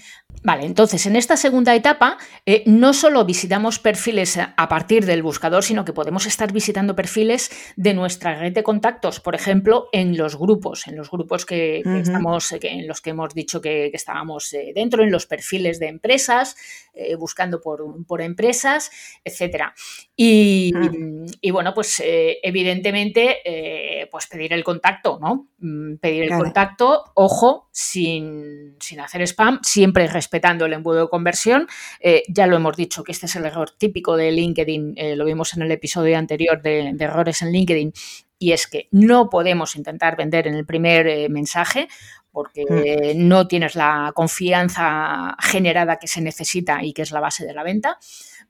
Vale, 0.43 0.65
entonces 0.65 1.07
en 1.07 1.17
esta 1.17 1.37
segunda 1.37 1.75
etapa 1.75 2.19
eh, 2.45 2.63
no 2.67 2.93
solo 2.93 3.25
visitamos 3.25 3.79
perfiles 3.79 4.39
a 4.39 4.69
partir 4.69 5.05
del 5.05 5.23
buscador, 5.23 5.65
sino 5.65 5.85
que 5.85 5.93
podemos 5.93 6.27
estar 6.27 6.53
visitando 6.53 6.95
perfiles 6.95 7.51
de 7.77 7.95
nuestra 7.95 8.39
red 8.39 8.53
de 8.53 8.63
contactos, 8.63 9.21
por 9.21 9.35
ejemplo, 9.35 9.89
en 9.93 10.17
los 10.17 10.39
grupos, 10.39 10.87
en 10.87 10.97
los 10.97 11.11
grupos 11.11 11.47
que, 11.47 11.81
estamos, 11.81 12.53
eh, 12.53 12.61
en 12.63 12.87
los 12.87 13.01
que 13.01 13.11
hemos 13.11 13.35
dicho 13.35 13.61
que, 13.61 13.91
estábamos 13.93 14.53
eh, 14.53 14.73
dentro, 14.75 15.03
en 15.03 15.11
los 15.11 15.27
perfiles 15.27 15.79
de 15.79 15.89
empresas, 15.89 16.57
buscando 17.19 17.61
por, 17.61 18.23
empresas, 18.23 18.91
etcétera. 19.25 19.75
Y, 20.15 20.73
y, 21.41 21.51
bueno, 21.51 21.75
pues 21.75 22.03
evidentemente, 22.05 24.09
pues 24.11 24.27
pedir 24.27 24.53
el 24.53 24.65
contacto, 24.65 25.19
¿no? 25.21 25.49
Mm, 25.59 25.97
pedir 25.97 26.25
el 26.25 26.39
contacto, 26.39 27.05
ojo, 27.15 27.69
sin, 27.73 28.77
sin 28.79 29.01
hacer 29.01 29.23
spam, 29.23 29.59
siempre 29.63 30.07
respetando 30.27 30.67
el 30.67 30.73
embudo 30.73 31.03
de 31.03 31.09
conversión. 31.09 31.69
Eh, 32.01 32.25
ya 32.29 32.49
lo 32.49 32.57
hemos 32.57 32.77
dicho 32.77 33.05
que 33.05 33.13
este 33.13 33.27
es 33.27 33.37
el 33.37 33.45
error 33.45 33.71
típico 33.71 34.17
de 34.17 34.33
LinkedIn, 34.33 34.95
eh, 34.97 35.15
lo 35.15 35.25
vimos 35.25 35.55
en 35.55 35.63
el 35.63 35.71
episodio 35.71 36.19
anterior 36.19 36.61
de, 36.61 36.97
errores 36.99 37.43
en 37.43 37.53
LinkedIn, 37.53 37.93
y 38.39 38.53
es 38.53 38.67
que 38.67 38.89
no 38.91 39.31
podemos 39.31 39.77
intentar 39.77 40.17
vender 40.17 40.49
en 40.49 40.55
el 40.55 40.67
primer 40.67 41.07
eh, 41.07 41.29
mensaje 41.29 41.89
porque 42.33 43.15
mm. 43.15 43.29
no 43.29 43.49
tienes 43.49 43.77
la 43.77 44.13
confianza 44.15 45.37
generada 45.41 45.99
que 45.99 46.07
se 46.07 46.21
necesita 46.21 46.83
y 46.83 46.93
que 46.93 47.03
es 47.03 47.11
la 47.11 47.21
base 47.21 47.47
de 47.47 47.55
la 47.55 47.63
venta, 47.63 47.99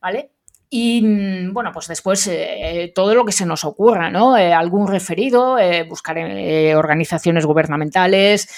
¿vale? 0.01 0.31
Y 0.69 1.03
mm, 1.03 1.53
bueno, 1.53 1.71
pues 1.73 1.87
después 1.87 2.27
eh, 2.27 2.93
todo 2.95 3.15
lo 3.15 3.25
que 3.25 3.33
se 3.33 3.47
nos 3.47 3.65
ocurra, 3.65 4.11
¿no? 4.11 4.37
Eh, 4.37 4.53
algún 4.53 4.89
referido, 4.89 5.59
eh, 5.59 5.85
buscar 5.85 6.17
organizaciones 6.19 7.47
gubernamentales, 7.47 8.49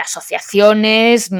asociaciones, 0.00 1.30
mm, 1.30 1.36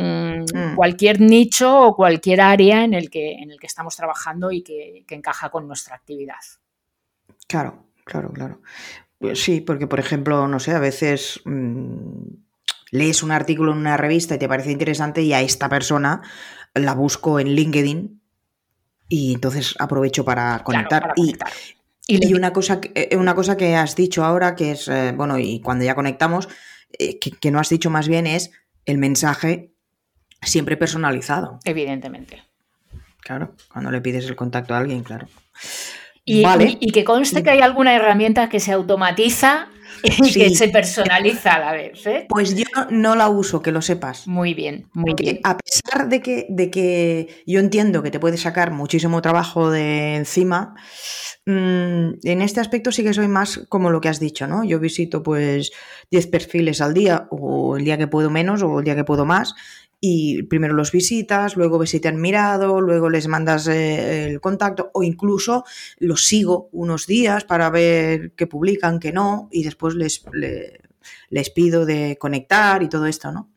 mm. 0.52 0.74
cualquier 0.74 1.20
nicho 1.20 1.80
o 1.80 1.96
cualquier 1.96 2.40
área 2.40 2.84
en 2.84 2.94
el 2.94 3.10
que, 3.10 3.34
en 3.34 3.50
el 3.50 3.60
que 3.60 3.66
estamos 3.66 3.96
trabajando 3.96 4.50
y 4.50 4.62
que, 4.62 5.04
encaja 5.08 5.48
con 5.48 5.66
nuestra 5.66 5.96
actividad. 5.96 6.34
Claro, 7.46 7.86
claro, 8.04 8.30
claro. 8.32 8.60
Pues 9.18 9.42
sí, 9.42 9.62
porque 9.62 9.86
por 9.86 9.98
ejemplo, 9.98 10.46
no 10.46 10.60
sé, 10.60 10.72
a 10.72 10.78
veces 10.78 11.40
lees 12.90 13.22
un 13.22 13.30
artículo 13.30 13.72
en 13.72 13.78
una 13.78 13.96
revista 13.96 14.34
y 14.34 14.38
te 14.38 14.48
parece 14.48 14.72
interesante 14.72 15.22
y 15.22 15.32
a 15.32 15.40
esta 15.40 15.70
persona 15.70 16.20
la 16.74 16.92
busco 16.92 17.40
en 17.40 17.48
LinkedIn 17.48 18.15
y 19.08 19.34
entonces 19.34 19.74
aprovecho 19.78 20.24
para 20.24 20.62
conectar. 20.64 21.12
y, 22.06 22.34
una, 22.34 22.52
cosa 22.52 22.80
que, 22.80 22.92
eh, 22.94 23.16
una 23.16 23.34
cosa 23.34 23.56
que 23.56 23.76
has 23.76 23.96
dicho 23.96 24.24
ahora, 24.24 24.54
que 24.54 24.72
es, 24.72 24.88
eh, 24.88 25.12
bueno, 25.16 25.38
y 25.38 25.60
cuando 25.60 25.84
ya 25.84 25.94
conectamos, 25.94 26.48
eh, 26.98 27.18
que, 27.18 27.50
no 27.50 27.58
has 27.58 27.68
dicho 27.68 27.90
más 27.90 28.08
bien 28.08 28.26
es 28.26 28.50
el 28.84 28.98
mensaje 28.98 29.72
siempre 30.42 30.76
personalizado. 30.76 31.58
Evidentemente. 31.64 32.42
Claro, 33.20 33.54
cuando 33.72 33.90
le 33.90 34.00
pides 34.00 34.26
el 34.26 34.36
contacto 34.36 34.74
a 34.74 34.78
alguien, 34.78 35.02
claro. 35.02 35.26
Y, 36.28 36.42
vale. 36.42 36.76
y, 36.80 36.90
que 36.90 37.04
conste 37.04 37.44
que 37.44 37.50
hay 37.50 37.60
alguna 37.60 37.94
herramienta 37.94 38.48
que 38.48 38.58
se 38.58 38.72
automatiza 38.72 39.68
y 40.02 40.32
que 40.32 40.50
se 40.50 40.68
personaliza 40.68 41.54
a 41.54 41.60
la 41.60 41.72
vez. 41.72 42.06
¿eh? 42.06 42.26
Pues 42.28 42.56
yo 42.56 42.64
no 42.90 43.14
la 43.14 43.28
uso, 43.28 43.62
que 43.62 43.70
lo 43.70 43.80
sepas. 43.80 44.26
Muy 44.26 44.52
bien, 44.52 44.88
muy 44.92 45.14
bien. 45.14 45.38
A 45.44 45.56
pesar 45.56 46.08
de 46.08 46.20
que, 46.20 46.46
de 46.48 46.70
que 46.70 47.28
yo 47.46 47.60
entiendo 47.60 48.02
que 48.02 48.10
te 48.10 48.20
puede 48.20 48.36
sacar 48.36 48.72
muchísimo 48.72 49.22
trabajo 49.22 49.70
de 49.70 50.16
encima, 50.16 50.74
mm, 51.46 52.08
en 52.24 52.42
este 52.42 52.60
aspecto 52.60 52.90
sí 52.92 53.04
que 53.04 53.14
soy 53.14 53.28
más 53.28 53.60
como 53.68 53.90
lo 53.90 54.00
que 54.00 54.08
has 54.08 54.20
dicho, 54.20 54.46
¿no? 54.46 54.64
Yo 54.64 54.80
visito 54.80 55.22
pues 55.22 55.70
10 56.10 56.26
perfiles 56.26 56.80
al 56.80 56.92
día, 56.92 57.28
o 57.30 57.76
el 57.76 57.84
día 57.84 57.98
que 57.98 58.08
puedo 58.08 58.30
menos, 58.30 58.62
o 58.62 58.80
el 58.80 58.84
día 58.84 58.96
que 58.96 59.04
puedo 59.04 59.24
más, 59.24 59.54
y 60.00 60.42
primero 60.44 60.74
los 60.74 60.92
visitas, 60.92 61.56
luego 61.56 61.78
ves 61.78 61.90
si 61.90 62.00
te 62.00 62.08
han 62.08 62.20
mirado, 62.20 62.80
luego 62.80 63.08
les 63.10 63.28
mandas 63.28 63.66
eh, 63.68 64.28
el 64.30 64.40
contacto 64.40 64.90
o 64.94 65.02
incluso 65.02 65.64
los 65.98 66.26
sigo 66.26 66.68
unos 66.72 67.06
días 67.06 67.44
para 67.44 67.70
ver 67.70 68.32
qué 68.32 68.46
publican, 68.46 69.00
qué 69.00 69.12
no, 69.12 69.48
y 69.50 69.64
después 69.64 69.94
les, 69.94 70.24
les, 71.30 71.50
pido 71.50 71.86
de 71.86 72.18
conectar 72.18 72.82
y 72.82 72.88
todo 72.88 73.06
esto, 73.06 73.32
¿no? 73.32 73.50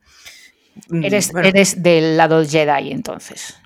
Mm, 0.88 1.04
eres, 1.04 1.32
eres 1.36 1.84
del 1.84 2.15
lado 2.15 2.45
Jedi 2.45 2.91
entonces 2.91 3.60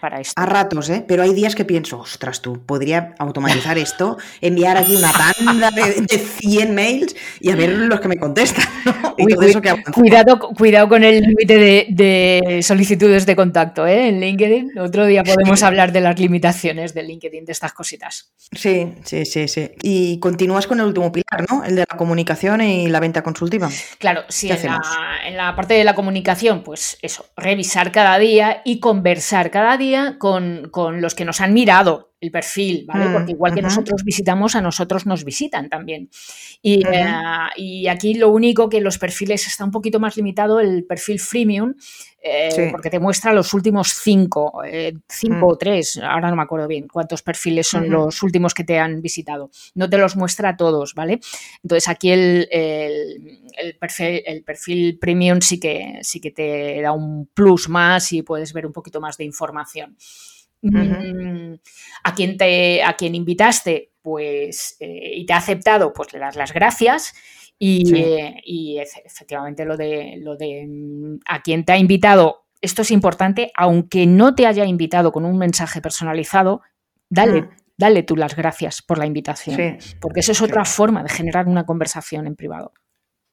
para 0.00 0.20
esto. 0.20 0.40
A 0.40 0.46
ratos, 0.46 0.90
¿eh? 0.90 1.04
Pero 1.06 1.22
hay 1.22 1.34
días 1.34 1.54
que 1.54 1.64
pienso, 1.64 1.98
ostras, 1.98 2.40
tú, 2.40 2.64
podría 2.64 3.14
automatizar 3.18 3.78
esto, 3.78 4.18
enviar 4.40 4.76
aquí 4.76 4.96
una 4.96 5.12
tanda 5.12 5.70
de, 5.70 6.06
100 6.18 6.74
mails 6.74 7.16
y 7.40 7.50
a 7.50 7.56
ver 7.56 7.70
los 7.70 8.00
que 8.00 8.08
me 8.08 8.18
contestan. 8.18 8.64
cuidado, 9.94 10.38
cuidado 10.38 10.88
con 10.88 11.04
el 11.04 11.20
límite 11.20 11.86
de, 11.88 12.60
solicitudes 12.62 13.26
de 13.26 13.36
contacto, 13.36 13.86
¿eh? 13.86 14.08
En 14.08 14.20
LinkedIn. 14.20 14.78
Otro 14.78 15.06
día 15.06 15.22
podemos 15.24 15.62
hablar 15.62 15.92
de 15.92 16.00
las 16.00 16.18
limitaciones 16.18 16.94
de 16.94 17.02
LinkedIn, 17.02 17.44
de 17.44 17.52
estas 17.52 17.72
cositas. 17.72 18.32
Sí, 18.52 18.94
sí, 19.04 19.24
sí, 19.24 19.48
sí. 19.48 19.70
Y 19.82 20.18
continúas 20.20 20.66
con 20.66 20.80
el 20.80 20.86
último 20.86 21.10
pilar, 21.12 21.46
¿no? 21.50 21.64
El 21.64 21.74
de 21.76 21.84
la 21.88 21.96
comunicación 21.96 22.60
y 22.60 22.88
la 22.88 23.00
venta 23.00 23.22
consultiva. 23.22 23.68
Claro, 23.98 24.22
sí, 24.28 24.50
en 24.50 24.66
la, 24.66 24.80
en 25.26 25.36
la 25.36 25.54
parte 25.56 25.74
de 25.74 25.84
la 25.84 25.94
comunicación, 25.94 26.62
pues 26.62 26.98
eso, 27.02 27.26
revisar 27.36 27.92
cada 27.92 28.18
día 28.18 28.62
y 28.64 28.80
conversar 28.80 29.50
cada 29.50 29.76
día 29.76 29.87
con, 30.18 30.68
con 30.70 31.00
los 31.00 31.14
que 31.14 31.24
nos 31.24 31.40
han 31.40 31.52
mirado 31.52 32.12
el 32.20 32.30
perfil, 32.30 32.84
¿vale? 32.86 33.08
Mm, 33.08 33.12
Porque 33.12 33.32
igual 33.32 33.54
que 33.54 33.62
nosotros 33.62 34.02
visitamos, 34.04 34.56
a 34.56 34.60
nosotros 34.60 35.06
nos 35.06 35.24
visitan 35.24 35.68
también. 35.68 36.10
Y, 36.62 36.84
eh, 36.86 37.06
y 37.56 37.86
aquí 37.86 38.14
lo 38.14 38.30
único 38.30 38.68
que 38.68 38.80
los 38.80 38.98
perfiles 38.98 39.46
está 39.46 39.64
un 39.64 39.70
poquito 39.70 40.00
más 40.00 40.16
limitado, 40.16 40.58
el 40.60 40.84
perfil 40.84 41.20
freemium, 41.20 41.74
eh, 42.22 42.50
Sí. 42.50 42.62
porque 42.72 42.90
te 42.90 42.98
muestra 42.98 43.32
los 43.32 43.54
últimos 43.54 43.94
cinco, 43.94 44.62
eh, 44.64 44.92
cinco 45.08 45.46
Mm. 45.46 45.50
o 45.52 45.56
tres, 45.56 45.96
ahora 46.02 46.30
no 46.30 46.36
me 46.36 46.42
acuerdo 46.42 46.66
bien 46.66 46.88
cuántos 46.88 47.22
perfiles 47.22 47.68
son 47.68 47.88
los 47.90 48.22
últimos 48.22 48.54
que 48.54 48.64
te 48.64 48.78
han 48.78 49.00
visitado. 49.00 49.50
No 49.74 49.88
te 49.88 49.98
los 49.98 50.16
muestra 50.16 50.50
a 50.50 50.56
todos, 50.56 50.94
¿vale? 50.94 51.20
Entonces 51.62 51.88
aquí 51.88 52.10
el, 52.10 52.48
el- 52.50 53.40
el 53.56 53.76
perfil, 53.76 54.22
el 54.26 54.42
perfil 54.42 54.98
premium 54.98 55.40
sí 55.40 55.60
que, 55.60 55.98
sí 56.02 56.20
que 56.20 56.30
te 56.32 56.80
da 56.82 56.92
un 56.92 57.26
plus 57.32 57.68
más 57.68 58.12
y 58.12 58.22
puedes 58.22 58.52
ver 58.52 58.66
un 58.66 58.72
poquito 58.72 59.00
más 59.00 59.16
de 59.16 59.24
información. 59.24 59.96
Mm, 60.60 61.54
A 62.02 62.14
quien 62.14 62.36
te 62.36 62.82
a 62.82 62.94
quien 62.94 63.14
invitaste, 63.14 63.92
pues, 64.02 64.76
eh, 64.80 65.12
y 65.16 65.24
te 65.26 65.32
ha 65.32 65.36
aceptado, 65.36 65.92
pues 65.92 66.12
le 66.12 66.18
das 66.18 66.34
las 66.36 66.52
gracias. 66.52 67.14
Y, 67.58 67.86
Sí. 67.86 67.96
eh, 67.96 68.40
y 68.44 68.78
efectivamente 68.78 69.64
lo 69.64 69.76
de 69.76 70.16
lo 70.22 70.36
de 70.36 70.64
mm, 70.68 71.18
a 71.26 71.42
quien 71.42 71.64
te 71.64 71.72
ha 71.72 71.78
invitado, 71.78 72.46
esto 72.60 72.82
es 72.82 72.90
importante, 72.90 73.50
aunque 73.56 74.06
no 74.06 74.34
te 74.34 74.46
haya 74.46 74.64
invitado 74.64 75.10
con 75.12 75.24
un 75.24 75.38
mensaje 75.38 75.80
personalizado, 75.80 76.62
dale, 77.10 77.42
Mm. 77.42 77.50
dale 77.76 78.02
tú 78.04 78.16
las 78.16 78.34
gracias 78.36 78.82
por 78.82 78.98
la 78.98 79.06
invitación. 79.06 79.56
Sí, 79.80 79.96
Porque 80.00 80.20
eso 80.20 80.32
es 80.32 80.42
otra 80.42 80.64
forma 80.64 81.02
de 81.02 81.08
generar 81.08 81.46
una 81.48 81.64
conversación 81.66 82.26
en 82.26 82.36
privado. 82.36 82.72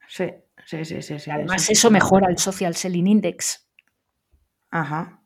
sí, 0.08 0.26
sí, 0.66 0.84
sí, 0.86 1.02
sí. 1.20 1.30
además, 1.32 1.70
eso 1.70 1.92
mejora 1.92 2.28
el 2.30 2.38
social 2.38 2.76
selling 2.76 3.08
index. 3.08 3.68
Ajá. 4.72 5.22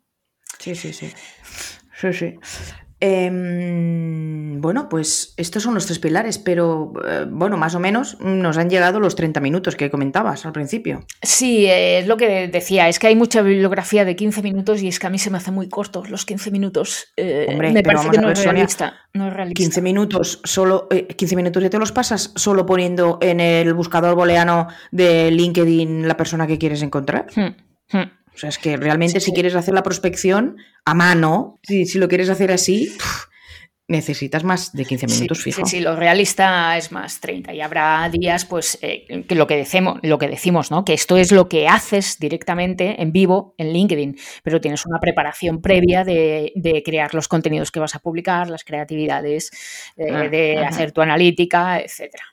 Sí, 0.59 0.75
sí, 0.75 0.91
sí. 0.93 1.09
Sí, 1.95 2.13
sí. 2.13 2.35
Em, 3.01 4.48
bueno, 4.59 4.89
pues 4.89 5.33
estos 5.37 5.63
son 5.63 5.73
los 5.73 5.85
tres 5.85 5.99
pilares, 5.99 6.37
pero 6.37 6.93
eh, 7.07 7.25
bueno, 7.29 7.57
más 7.57 7.75
o 7.75 7.79
menos 7.79 8.17
nos 8.19 8.57
han 8.57 8.69
llegado 8.69 8.99
los 8.99 9.15
30 9.15 9.39
minutos 9.39 9.75
que 9.75 9.89
comentabas 9.89 10.45
al 10.45 10.51
principio. 10.53 11.05
Sí, 11.21 11.65
es 11.67 12.07
lo 12.07 12.17
que 12.17 12.47
decía, 12.47 12.87
es 12.89 12.99
que 12.99 13.07
hay 13.07 13.15
mucha 13.15 13.41
bibliografía 13.41 14.05
de 14.05 14.15
15 14.15 14.41
minutos 14.41 14.81
y 14.81 14.87
es 14.87 14.99
que 14.99 15.07
a 15.07 15.09
mí 15.09 15.19
se 15.19 15.29
me 15.29 15.37
hace 15.37 15.51
muy 15.51 15.69
cortos 15.69 16.09
los 16.09 16.25
15 16.25 16.51
minutos. 16.51 17.07
Eh, 17.17 17.47
Hombre, 17.49 17.71
me 17.71 17.83
pero 17.83 17.99
parece 18.01 18.07
vamos 18.07 18.11
que 18.11 18.17
a 18.17 18.21
no 18.21 18.27
ver, 18.27 18.37
es 18.37 18.39
Sonia, 18.43 18.53
realista. 18.53 18.93
No 19.13 19.27
es 19.27 19.33
realista. 19.33 19.57
15 19.57 19.81
minutos 19.81 20.41
solo, 20.43 20.87
eh, 20.91 21.07
15 21.07 21.35
minutos 21.35 21.63
ya 21.63 21.69
te 21.69 21.79
los 21.79 21.91
pasas 21.91 22.31
solo 22.35 22.65
poniendo 22.65 23.17
en 23.21 23.39
el 23.39 23.73
buscador 23.73 24.15
booleano 24.15 24.67
de 24.91 25.31
LinkedIn 25.31 26.07
la 26.07 26.17
persona 26.17 26.47
que 26.47 26.57
quieres 26.57 26.81
encontrar. 26.81 27.27
Hmm, 27.35 27.97
hmm. 27.97 28.11
O 28.33 28.37
sea, 28.39 28.49
es 28.49 28.57
que 28.57 28.77
realmente 28.77 29.19
Sí, 29.19 29.25
si 29.25 29.31
sí. 29.31 29.33
quieres 29.33 29.55
hacer 29.55 29.73
la 29.73 29.83
prospección 29.83 30.57
a 30.85 30.93
mano, 30.93 31.59
si, 31.63 31.85
si 31.85 31.97
lo 31.97 32.07
quieres 32.07 32.29
hacer 32.29 32.51
así, 32.53 32.85
pf, 32.97 33.27
necesitas 33.89 34.43
más 34.43 34.71
de 34.71 34.85
15 34.85 35.07
minutos 35.07 35.39
Sí, 35.39 35.51
fijo. 35.51 35.65
Sí, 35.65 35.77
sí, 35.77 35.83
lo 35.83 35.95
realista 35.95 36.77
es 36.77 36.91
más 36.91 37.19
30 37.19 37.53
y 37.53 37.59
habrá 37.61 38.07
días, 38.09 38.45
pues, 38.45 38.77
eh, 38.81 39.25
que 39.27 39.35
lo 39.35 39.47
que 39.47 39.57
decimos, 39.57 39.99
lo 40.03 40.17
que 40.17 40.27
decimos, 40.29 40.71
¿no? 40.71 40.85
Que 40.85 40.93
esto 40.93 41.17
es 41.17 41.31
lo 41.31 41.49
que 41.49 41.67
haces 41.67 42.17
directamente 42.19 43.01
en 43.01 43.11
vivo 43.11 43.55
en 43.57 43.73
LinkedIn, 43.73 44.17
pero 44.43 44.61
tienes 44.61 44.85
una 44.85 44.99
preparación 44.99 45.61
previa 45.61 46.03
de, 46.03 46.53
de 46.55 46.83
crear 46.83 47.13
los 47.13 47.27
contenidos 47.27 47.71
que 47.71 47.79
vas 47.79 47.95
a 47.95 47.99
publicar, 47.99 48.49
las 48.49 48.63
creatividades, 48.63 49.51
eh, 49.97 50.07
Ah, 50.11 50.27
de 50.29 50.57
ajá. 50.59 50.67
hacer 50.69 50.91
tu 50.91 51.01
analítica, 51.01 51.79
etcétera. 51.79 52.23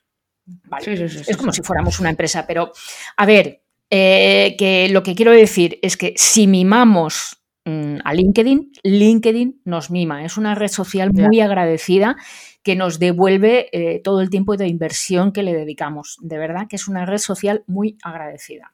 Vale. 0.45 0.85
Sí, 0.85 0.97
sí, 0.97 1.09
sí, 1.09 1.25
sí, 1.25 1.31
es 1.31 1.37
como 1.37 1.53
si 1.53 1.62
fuéramos 1.62 1.99
una 1.99 2.11
empresa, 2.11 2.47
pero 2.47 2.71
a 3.16 3.27
ver, 3.27 3.62
eh, 3.90 4.55
que 4.59 4.88
lo 4.90 5.03
que 5.03 5.14
quiero 5.14 5.33
decir 5.33 5.79
es 5.83 5.97
que 5.97 6.12
si 6.16 6.47
mimamos 6.47 7.36
mm, 7.66 7.98
a 8.02 8.14
LinkedIn, 8.14 8.72
LinkedIn 8.83 9.61
nos 9.64 9.90
mima. 9.90 10.24
Es 10.24 10.38
una 10.38 10.55
red 10.55 10.68
social 10.68 11.11
muy 11.12 11.40
agradecida 11.40 12.16
que 12.62 12.74
nos 12.76 12.98
devuelve 12.98 13.68
eh, 13.72 14.00
todo 14.02 14.22
el 14.22 14.31
tiempo 14.31 14.57
de 14.57 14.68
inversión 14.68 15.33
que 15.33 15.42
le 15.42 15.52
dedicamos. 15.52 16.16
De 16.22 16.38
verdad 16.38 16.66
que 16.68 16.76
es 16.76 16.88
una 16.88 17.05
red 17.05 17.18
social 17.18 17.62
muy 17.66 17.98
agradecida. 18.02 18.72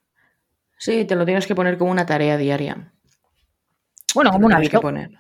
Sí, 0.78 1.05
te 1.05 1.16
lo 1.16 1.24
tienes 1.24 1.46
que 1.46 1.55
poner 1.55 1.76
como 1.76 1.90
una 1.90 2.07
tarea 2.07 2.37
diaria. 2.37 2.92
Bueno, 4.14 4.31
como 4.31 4.46
un 4.46 4.52
tienes 4.52 4.68
que 4.68 4.76
hábito. 4.76 4.81
poner. 4.81 5.11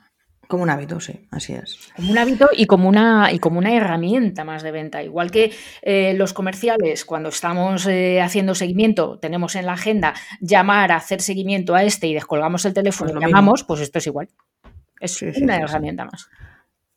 Como 0.52 0.64
un 0.64 0.68
hábito, 0.68 1.00
sí, 1.00 1.18
así 1.30 1.54
es. 1.54 1.78
Como 1.96 2.10
un 2.10 2.18
hábito 2.18 2.50
y 2.54 2.66
como 2.66 2.86
una, 2.86 3.32
y 3.32 3.38
como 3.38 3.58
una 3.58 3.74
herramienta 3.74 4.44
más 4.44 4.62
de 4.62 4.70
venta. 4.70 5.02
Igual 5.02 5.30
que 5.30 5.50
eh, 5.80 6.12
los 6.12 6.34
comerciales, 6.34 7.06
cuando 7.06 7.30
estamos 7.30 7.86
eh, 7.86 8.20
haciendo 8.20 8.54
seguimiento, 8.54 9.18
tenemos 9.18 9.54
en 9.54 9.64
la 9.64 9.72
agenda 9.72 10.12
llamar 10.42 10.92
a 10.92 10.96
hacer 10.96 11.22
seguimiento 11.22 11.74
a 11.74 11.84
este 11.84 12.06
y 12.06 12.12
descolgamos 12.12 12.66
el 12.66 12.74
teléfono 12.74 13.12
Pues 13.12 13.22
y 13.22 13.26
llamamos, 13.26 13.64
pues 13.64 13.80
esto 13.80 13.98
es 13.98 14.06
igual. 14.08 14.28
Es 15.00 15.14
Sí, 15.14 15.32
sí, 15.32 15.42
una 15.42 15.56
sí. 15.56 15.62
herramienta 15.62 16.04
más. 16.04 16.28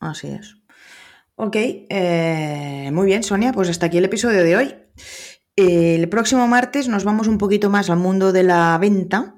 Así 0.02 0.28
es. 0.28 0.58
Ok, 1.36 1.56
eh, 1.56 2.90
muy 2.92 3.06
bien, 3.06 3.24
Sonia, 3.24 3.54
pues 3.54 3.70
hasta 3.70 3.86
aquí 3.86 4.00
el 4.00 4.04
episodio 4.04 4.44
de 4.44 4.58
hoy. 4.58 4.76
El 5.56 6.10
próximo 6.10 6.46
martes 6.50 6.90
nos 6.90 7.06
vamos 7.06 7.30
un 7.30 7.38
poquito 7.38 7.70
más 7.70 7.90
al 7.90 8.00
mundo 8.00 8.34
de 8.34 8.44
la 8.44 8.78
venta, 8.80 9.36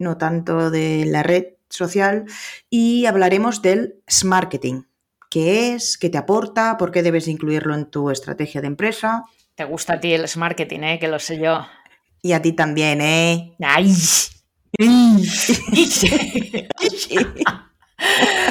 no 0.00 0.16
tanto 0.16 0.72
de 0.72 1.04
la 1.06 1.22
red 1.22 1.44
social, 1.72 2.24
y 2.70 3.06
hablaremos 3.06 3.62
del 3.62 3.96
marketing. 4.24 4.82
¿Qué 5.30 5.74
es? 5.74 5.96
¿Qué 5.96 6.10
te 6.10 6.18
aporta? 6.18 6.76
¿Por 6.76 6.92
qué 6.92 7.02
debes 7.02 7.26
incluirlo 7.26 7.74
en 7.74 7.90
tu 7.90 8.10
estrategia 8.10 8.60
de 8.60 8.66
empresa? 8.66 9.24
Te 9.54 9.64
gusta 9.64 9.94
a 9.94 10.00
ti 10.00 10.12
el 10.12 10.26
marketing, 10.36 10.80
¿eh? 10.80 10.98
que 10.98 11.08
lo 11.08 11.18
sé 11.18 11.38
yo. 11.38 11.66
Y 12.20 12.32
a 12.32 12.42
ti 12.42 12.52
también, 12.52 13.00
¿eh? 13.00 13.56
¡Ay! 13.60 13.94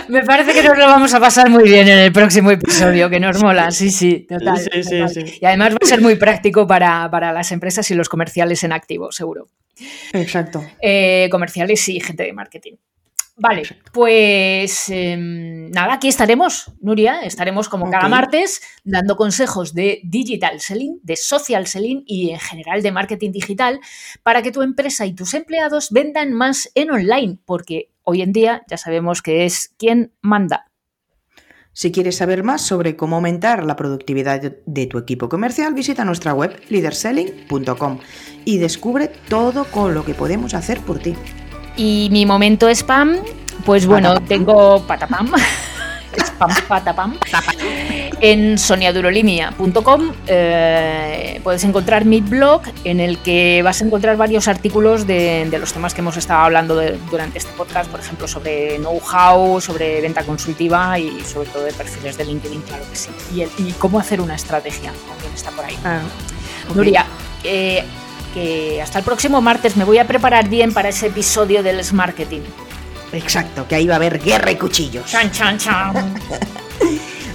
Me 0.07 0.23
parece 0.23 0.53
que 0.53 0.63
nos 0.63 0.77
lo 0.77 0.85
vamos 0.85 1.13
a 1.13 1.19
pasar 1.19 1.49
muy 1.49 1.63
bien 1.63 1.87
en 1.87 1.99
el 1.99 2.11
próximo 2.11 2.51
episodio, 2.51 3.09
que 3.09 3.19
nos 3.19 3.41
mola, 3.41 3.71
sí, 3.71 3.91
sí, 3.91 4.25
total. 4.27 4.57
Sí, 4.57 4.83
sí, 4.83 4.99
total. 4.99 5.09
sí. 5.09 5.37
Y 5.41 5.45
además 5.45 5.73
va 5.73 5.77
a 5.81 5.87
ser 5.87 6.01
muy 6.01 6.15
práctico 6.15 6.67
para, 6.67 7.09
para 7.11 7.31
las 7.31 7.51
empresas 7.51 7.89
y 7.91 7.95
los 7.95 8.09
comerciales 8.09 8.63
en 8.63 8.71
activo, 8.71 9.11
seguro. 9.11 9.47
Exacto. 10.13 10.63
Eh, 10.81 11.27
comerciales 11.31 11.87
y 11.89 11.99
gente 11.99 12.23
de 12.23 12.33
marketing. 12.33 12.73
Vale, 13.37 13.63
pues 13.93 14.89
eh, 14.89 15.15
nada, 15.17 15.93
aquí 15.93 16.07
estaremos, 16.07 16.71
Nuria, 16.81 17.21
estaremos 17.21 17.69
como 17.69 17.89
cada 17.89 18.07
martes 18.07 18.61
dando 18.83 19.15
consejos 19.15 19.73
de 19.73 20.01
digital 20.03 20.59
selling, 20.59 20.99
de 21.01 21.15
social 21.15 21.65
selling 21.65 22.03
y 22.05 22.31
en 22.31 22.39
general 22.39 22.83
de 22.83 22.91
marketing 22.91 23.31
digital 23.31 23.79
para 24.21 24.41
que 24.41 24.51
tu 24.51 24.61
empresa 24.61 25.05
y 25.05 25.13
tus 25.13 25.33
empleados 25.33 25.89
vendan 25.91 26.33
más 26.33 26.69
en 26.75 26.91
online, 26.91 27.39
porque 27.45 27.89
hoy 28.03 28.21
en 28.21 28.33
día 28.33 28.63
ya 28.69 28.77
sabemos 28.77 29.21
que 29.21 29.45
es 29.45 29.73
quien 29.77 30.13
manda. 30.21 30.67
Si 31.73 31.91
quieres 31.91 32.17
saber 32.17 32.43
más 32.43 32.61
sobre 32.61 32.97
cómo 32.97 33.15
aumentar 33.15 33.63
la 33.63 33.77
productividad 33.77 34.41
de 34.65 34.85
tu 34.87 34.97
equipo 34.97 35.29
comercial, 35.29 35.73
visita 35.73 36.03
nuestra 36.03 36.33
web 36.33 36.59
leaderselling.com 36.69 37.99
y 38.43 38.57
descubre 38.57 39.09
todo 39.29 39.63
con 39.65 39.93
lo 39.93 40.03
que 40.03 40.13
podemos 40.13 40.53
hacer 40.53 40.81
por 40.81 40.99
ti. 40.99 41.15
Y 41.77 42.09
mi 42.11 42.25
momento 42.25 42.67
spam, 42.69 43.17
pues 43.65 43.85
bueno, 43.85 44.09
Patapam. 44.09 44.27
tengo 44.27 44.83
patapam, 44.87 45.31
spam 46.17 46.49
patapam, 46.67 47.17
en 48.19 48.57
soniadurolimia.com 48.57 50.11
eh, 50.27 51.39
puedes 51.43 51.63
encontrar 51.63 52.05
mi 52.05 52.19
blog 52.21 52.61
en 52.83 52.99
el 52.99 53.17
que 53.19 53.61
vas 53.63 53.81
a 53.81 53.85
encontrar 53.85 54.17
varios 54.17 54.47
artículos 54.47 55.07
de, 55.07 55.47
de 55.49 55.59
los 55.59 55.71
temas 55.73 55.93
que 55.93 56.01
hemos 56.01 56.17
estado 56.17 56.41
hablando 56.41 56.75
de- 56.75 56.97
durante 57.09 57.37
este 57.39 57.51
podcast, 57.53 57.89
por 57.89 57.99
ejemplo, 57.99 58.27
sobre 58.27 58.77
know-how, 58.77 59.61
sobre 59.61 60.01
venta 60.01 60.23
consultiva 60.23 60.99
y 60.99 61.21
sobre 61.21 61.47
todo 61.49 61.63
de 61.63 61.73
perfiles 61.73 62.17
de 62.17 62.25
LinkedIn, 62.25 62.61
claro 62.61 62.83
que 62.89 62.95
sí. 62.95 63.09
Y, 63.33 63.41
el- 63.41 63.49
y 63.57 63.71
cómo 63.73 63.99
hacer 63.99 64.19
una 64.21 64.35
estrategia, 64.35 64.91
también 65.07 65.33
está 65.33 65.51
por 65.51 65.65
ahí. 65.65 65.77
Nuria, 66.75 67.05
eh, 67.43 67.83
que 68.33 68.81
hasta 68.81 68.99
el 68.99 69.05
próximo 69.05 69.41
martes 69.41 69.77
me 69.77 69.83
voy 69.83 69.97
a 69.97 70.07
preparar 70.07 70.49
bien 70.49 70.73
para 70.73 70.89
ese 70.89 71.07
episodio 71.07 71.63
del 71.63 71.81
marketing. 71.93 72.41
Exacto, 73.13 73.67
que 73.67 73.75
ahí 73.75 73.87
va 73.87 73.95
a 73.95 73.97
haber 73.97 74.21
guerra 74.21 74.51
y 74.51 74.55
cuchillos. 74.55 75.05
Chan, 75.05 75.31
chan, 75.31 75.57
chan. 75.57 76.15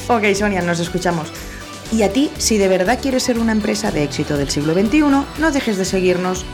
Ok, 0.08 0.22
Sonia, 0.34 0.62
nos 0.62 0.78
escuchamos. 0.78 1.32
Y 1.90 2.02
a 2.02 2.12
ti, 2.12 2.30
si 2.38 2.58
de 2.58 2.68
verdad 2.68 3.00
quieres 3.02 3.24
ser 3.24 3.40
una 3.40 3.50
empresa 3.50 3.90
de 3.90 4.04
éxito 4.04 4.36
del 4.36 4.48
siglo 4.50 4.72
XXI, 4.72 5.00
no 5.00 5.50
dejes 5.52 5.78
de 5.78 5.84
seguirnos 5.84 6.44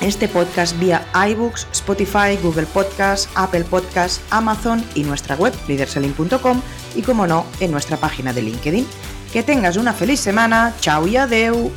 este 0.00 0.28
podcast 0.28 0.78
vía 0.78 1.06
iBooks, 1.30 1.66
Spotify, 1.72 2.36
Google 2.42 2.66
Podcasts, 2.66 3.28
Apple 3.36 3.64
Podcasts, 3.64 4.20
Amazon 4.30 4.84
y 4.94 5.02
nuestra 5.04 5.36
web 5.36 5.54
leaderselling.com 5.68 6.60
y 6.94 7.02
como 7.02 7.26
no, 7.26 7.46
en 7.60 7.70
nuestra 7.70 7.96
página 7.96 8.32
de 8.32 8.42
LinkedIn. 8.42 8.86
Que 9.32 9.42
tengas 9.42 9.76
una 9.76 9.92
feliz 9.92 10.20
semana, 10.20 10.74
chao 10.80 11.06
y 11.06 11.16
adeu. 11.16 11.72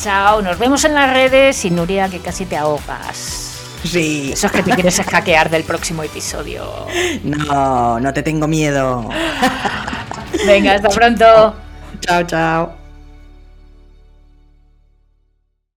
Chao, 0.00 0.42
nos 0.42 0.58
vemos 0.58 0.84
en 0.84 0.94
las 0.94 1.12
redes 1.12 1.64
y 1.64 1.70
Nuria, 1.70 2.08
que 2.08 2.20
casi 2.20 2.46
te 2.46 2.56
ahogas. 2.56 3.44
Sí, 3.84 4.30
Eso 4.32 4.46
es 4.46 4.52
que 4.52 4.62
te 4.62 4.72
quieres 4.72 5.00
hackear 5.00 5.50
del 5.50 5.64
próximo 5.64 6.02
episodio. 6.02 6.64
no, 7.24 7.98
no 7.98 8.12
te 8.12 8.22
tengo 8.22 8.46
miedo. 8.46 9.08
Venga, 10.46 10.74
hasta 10.74 10.88
pronto. 10.88 11.56
Chao, 12.00 12.22
chao. 12.24 12.77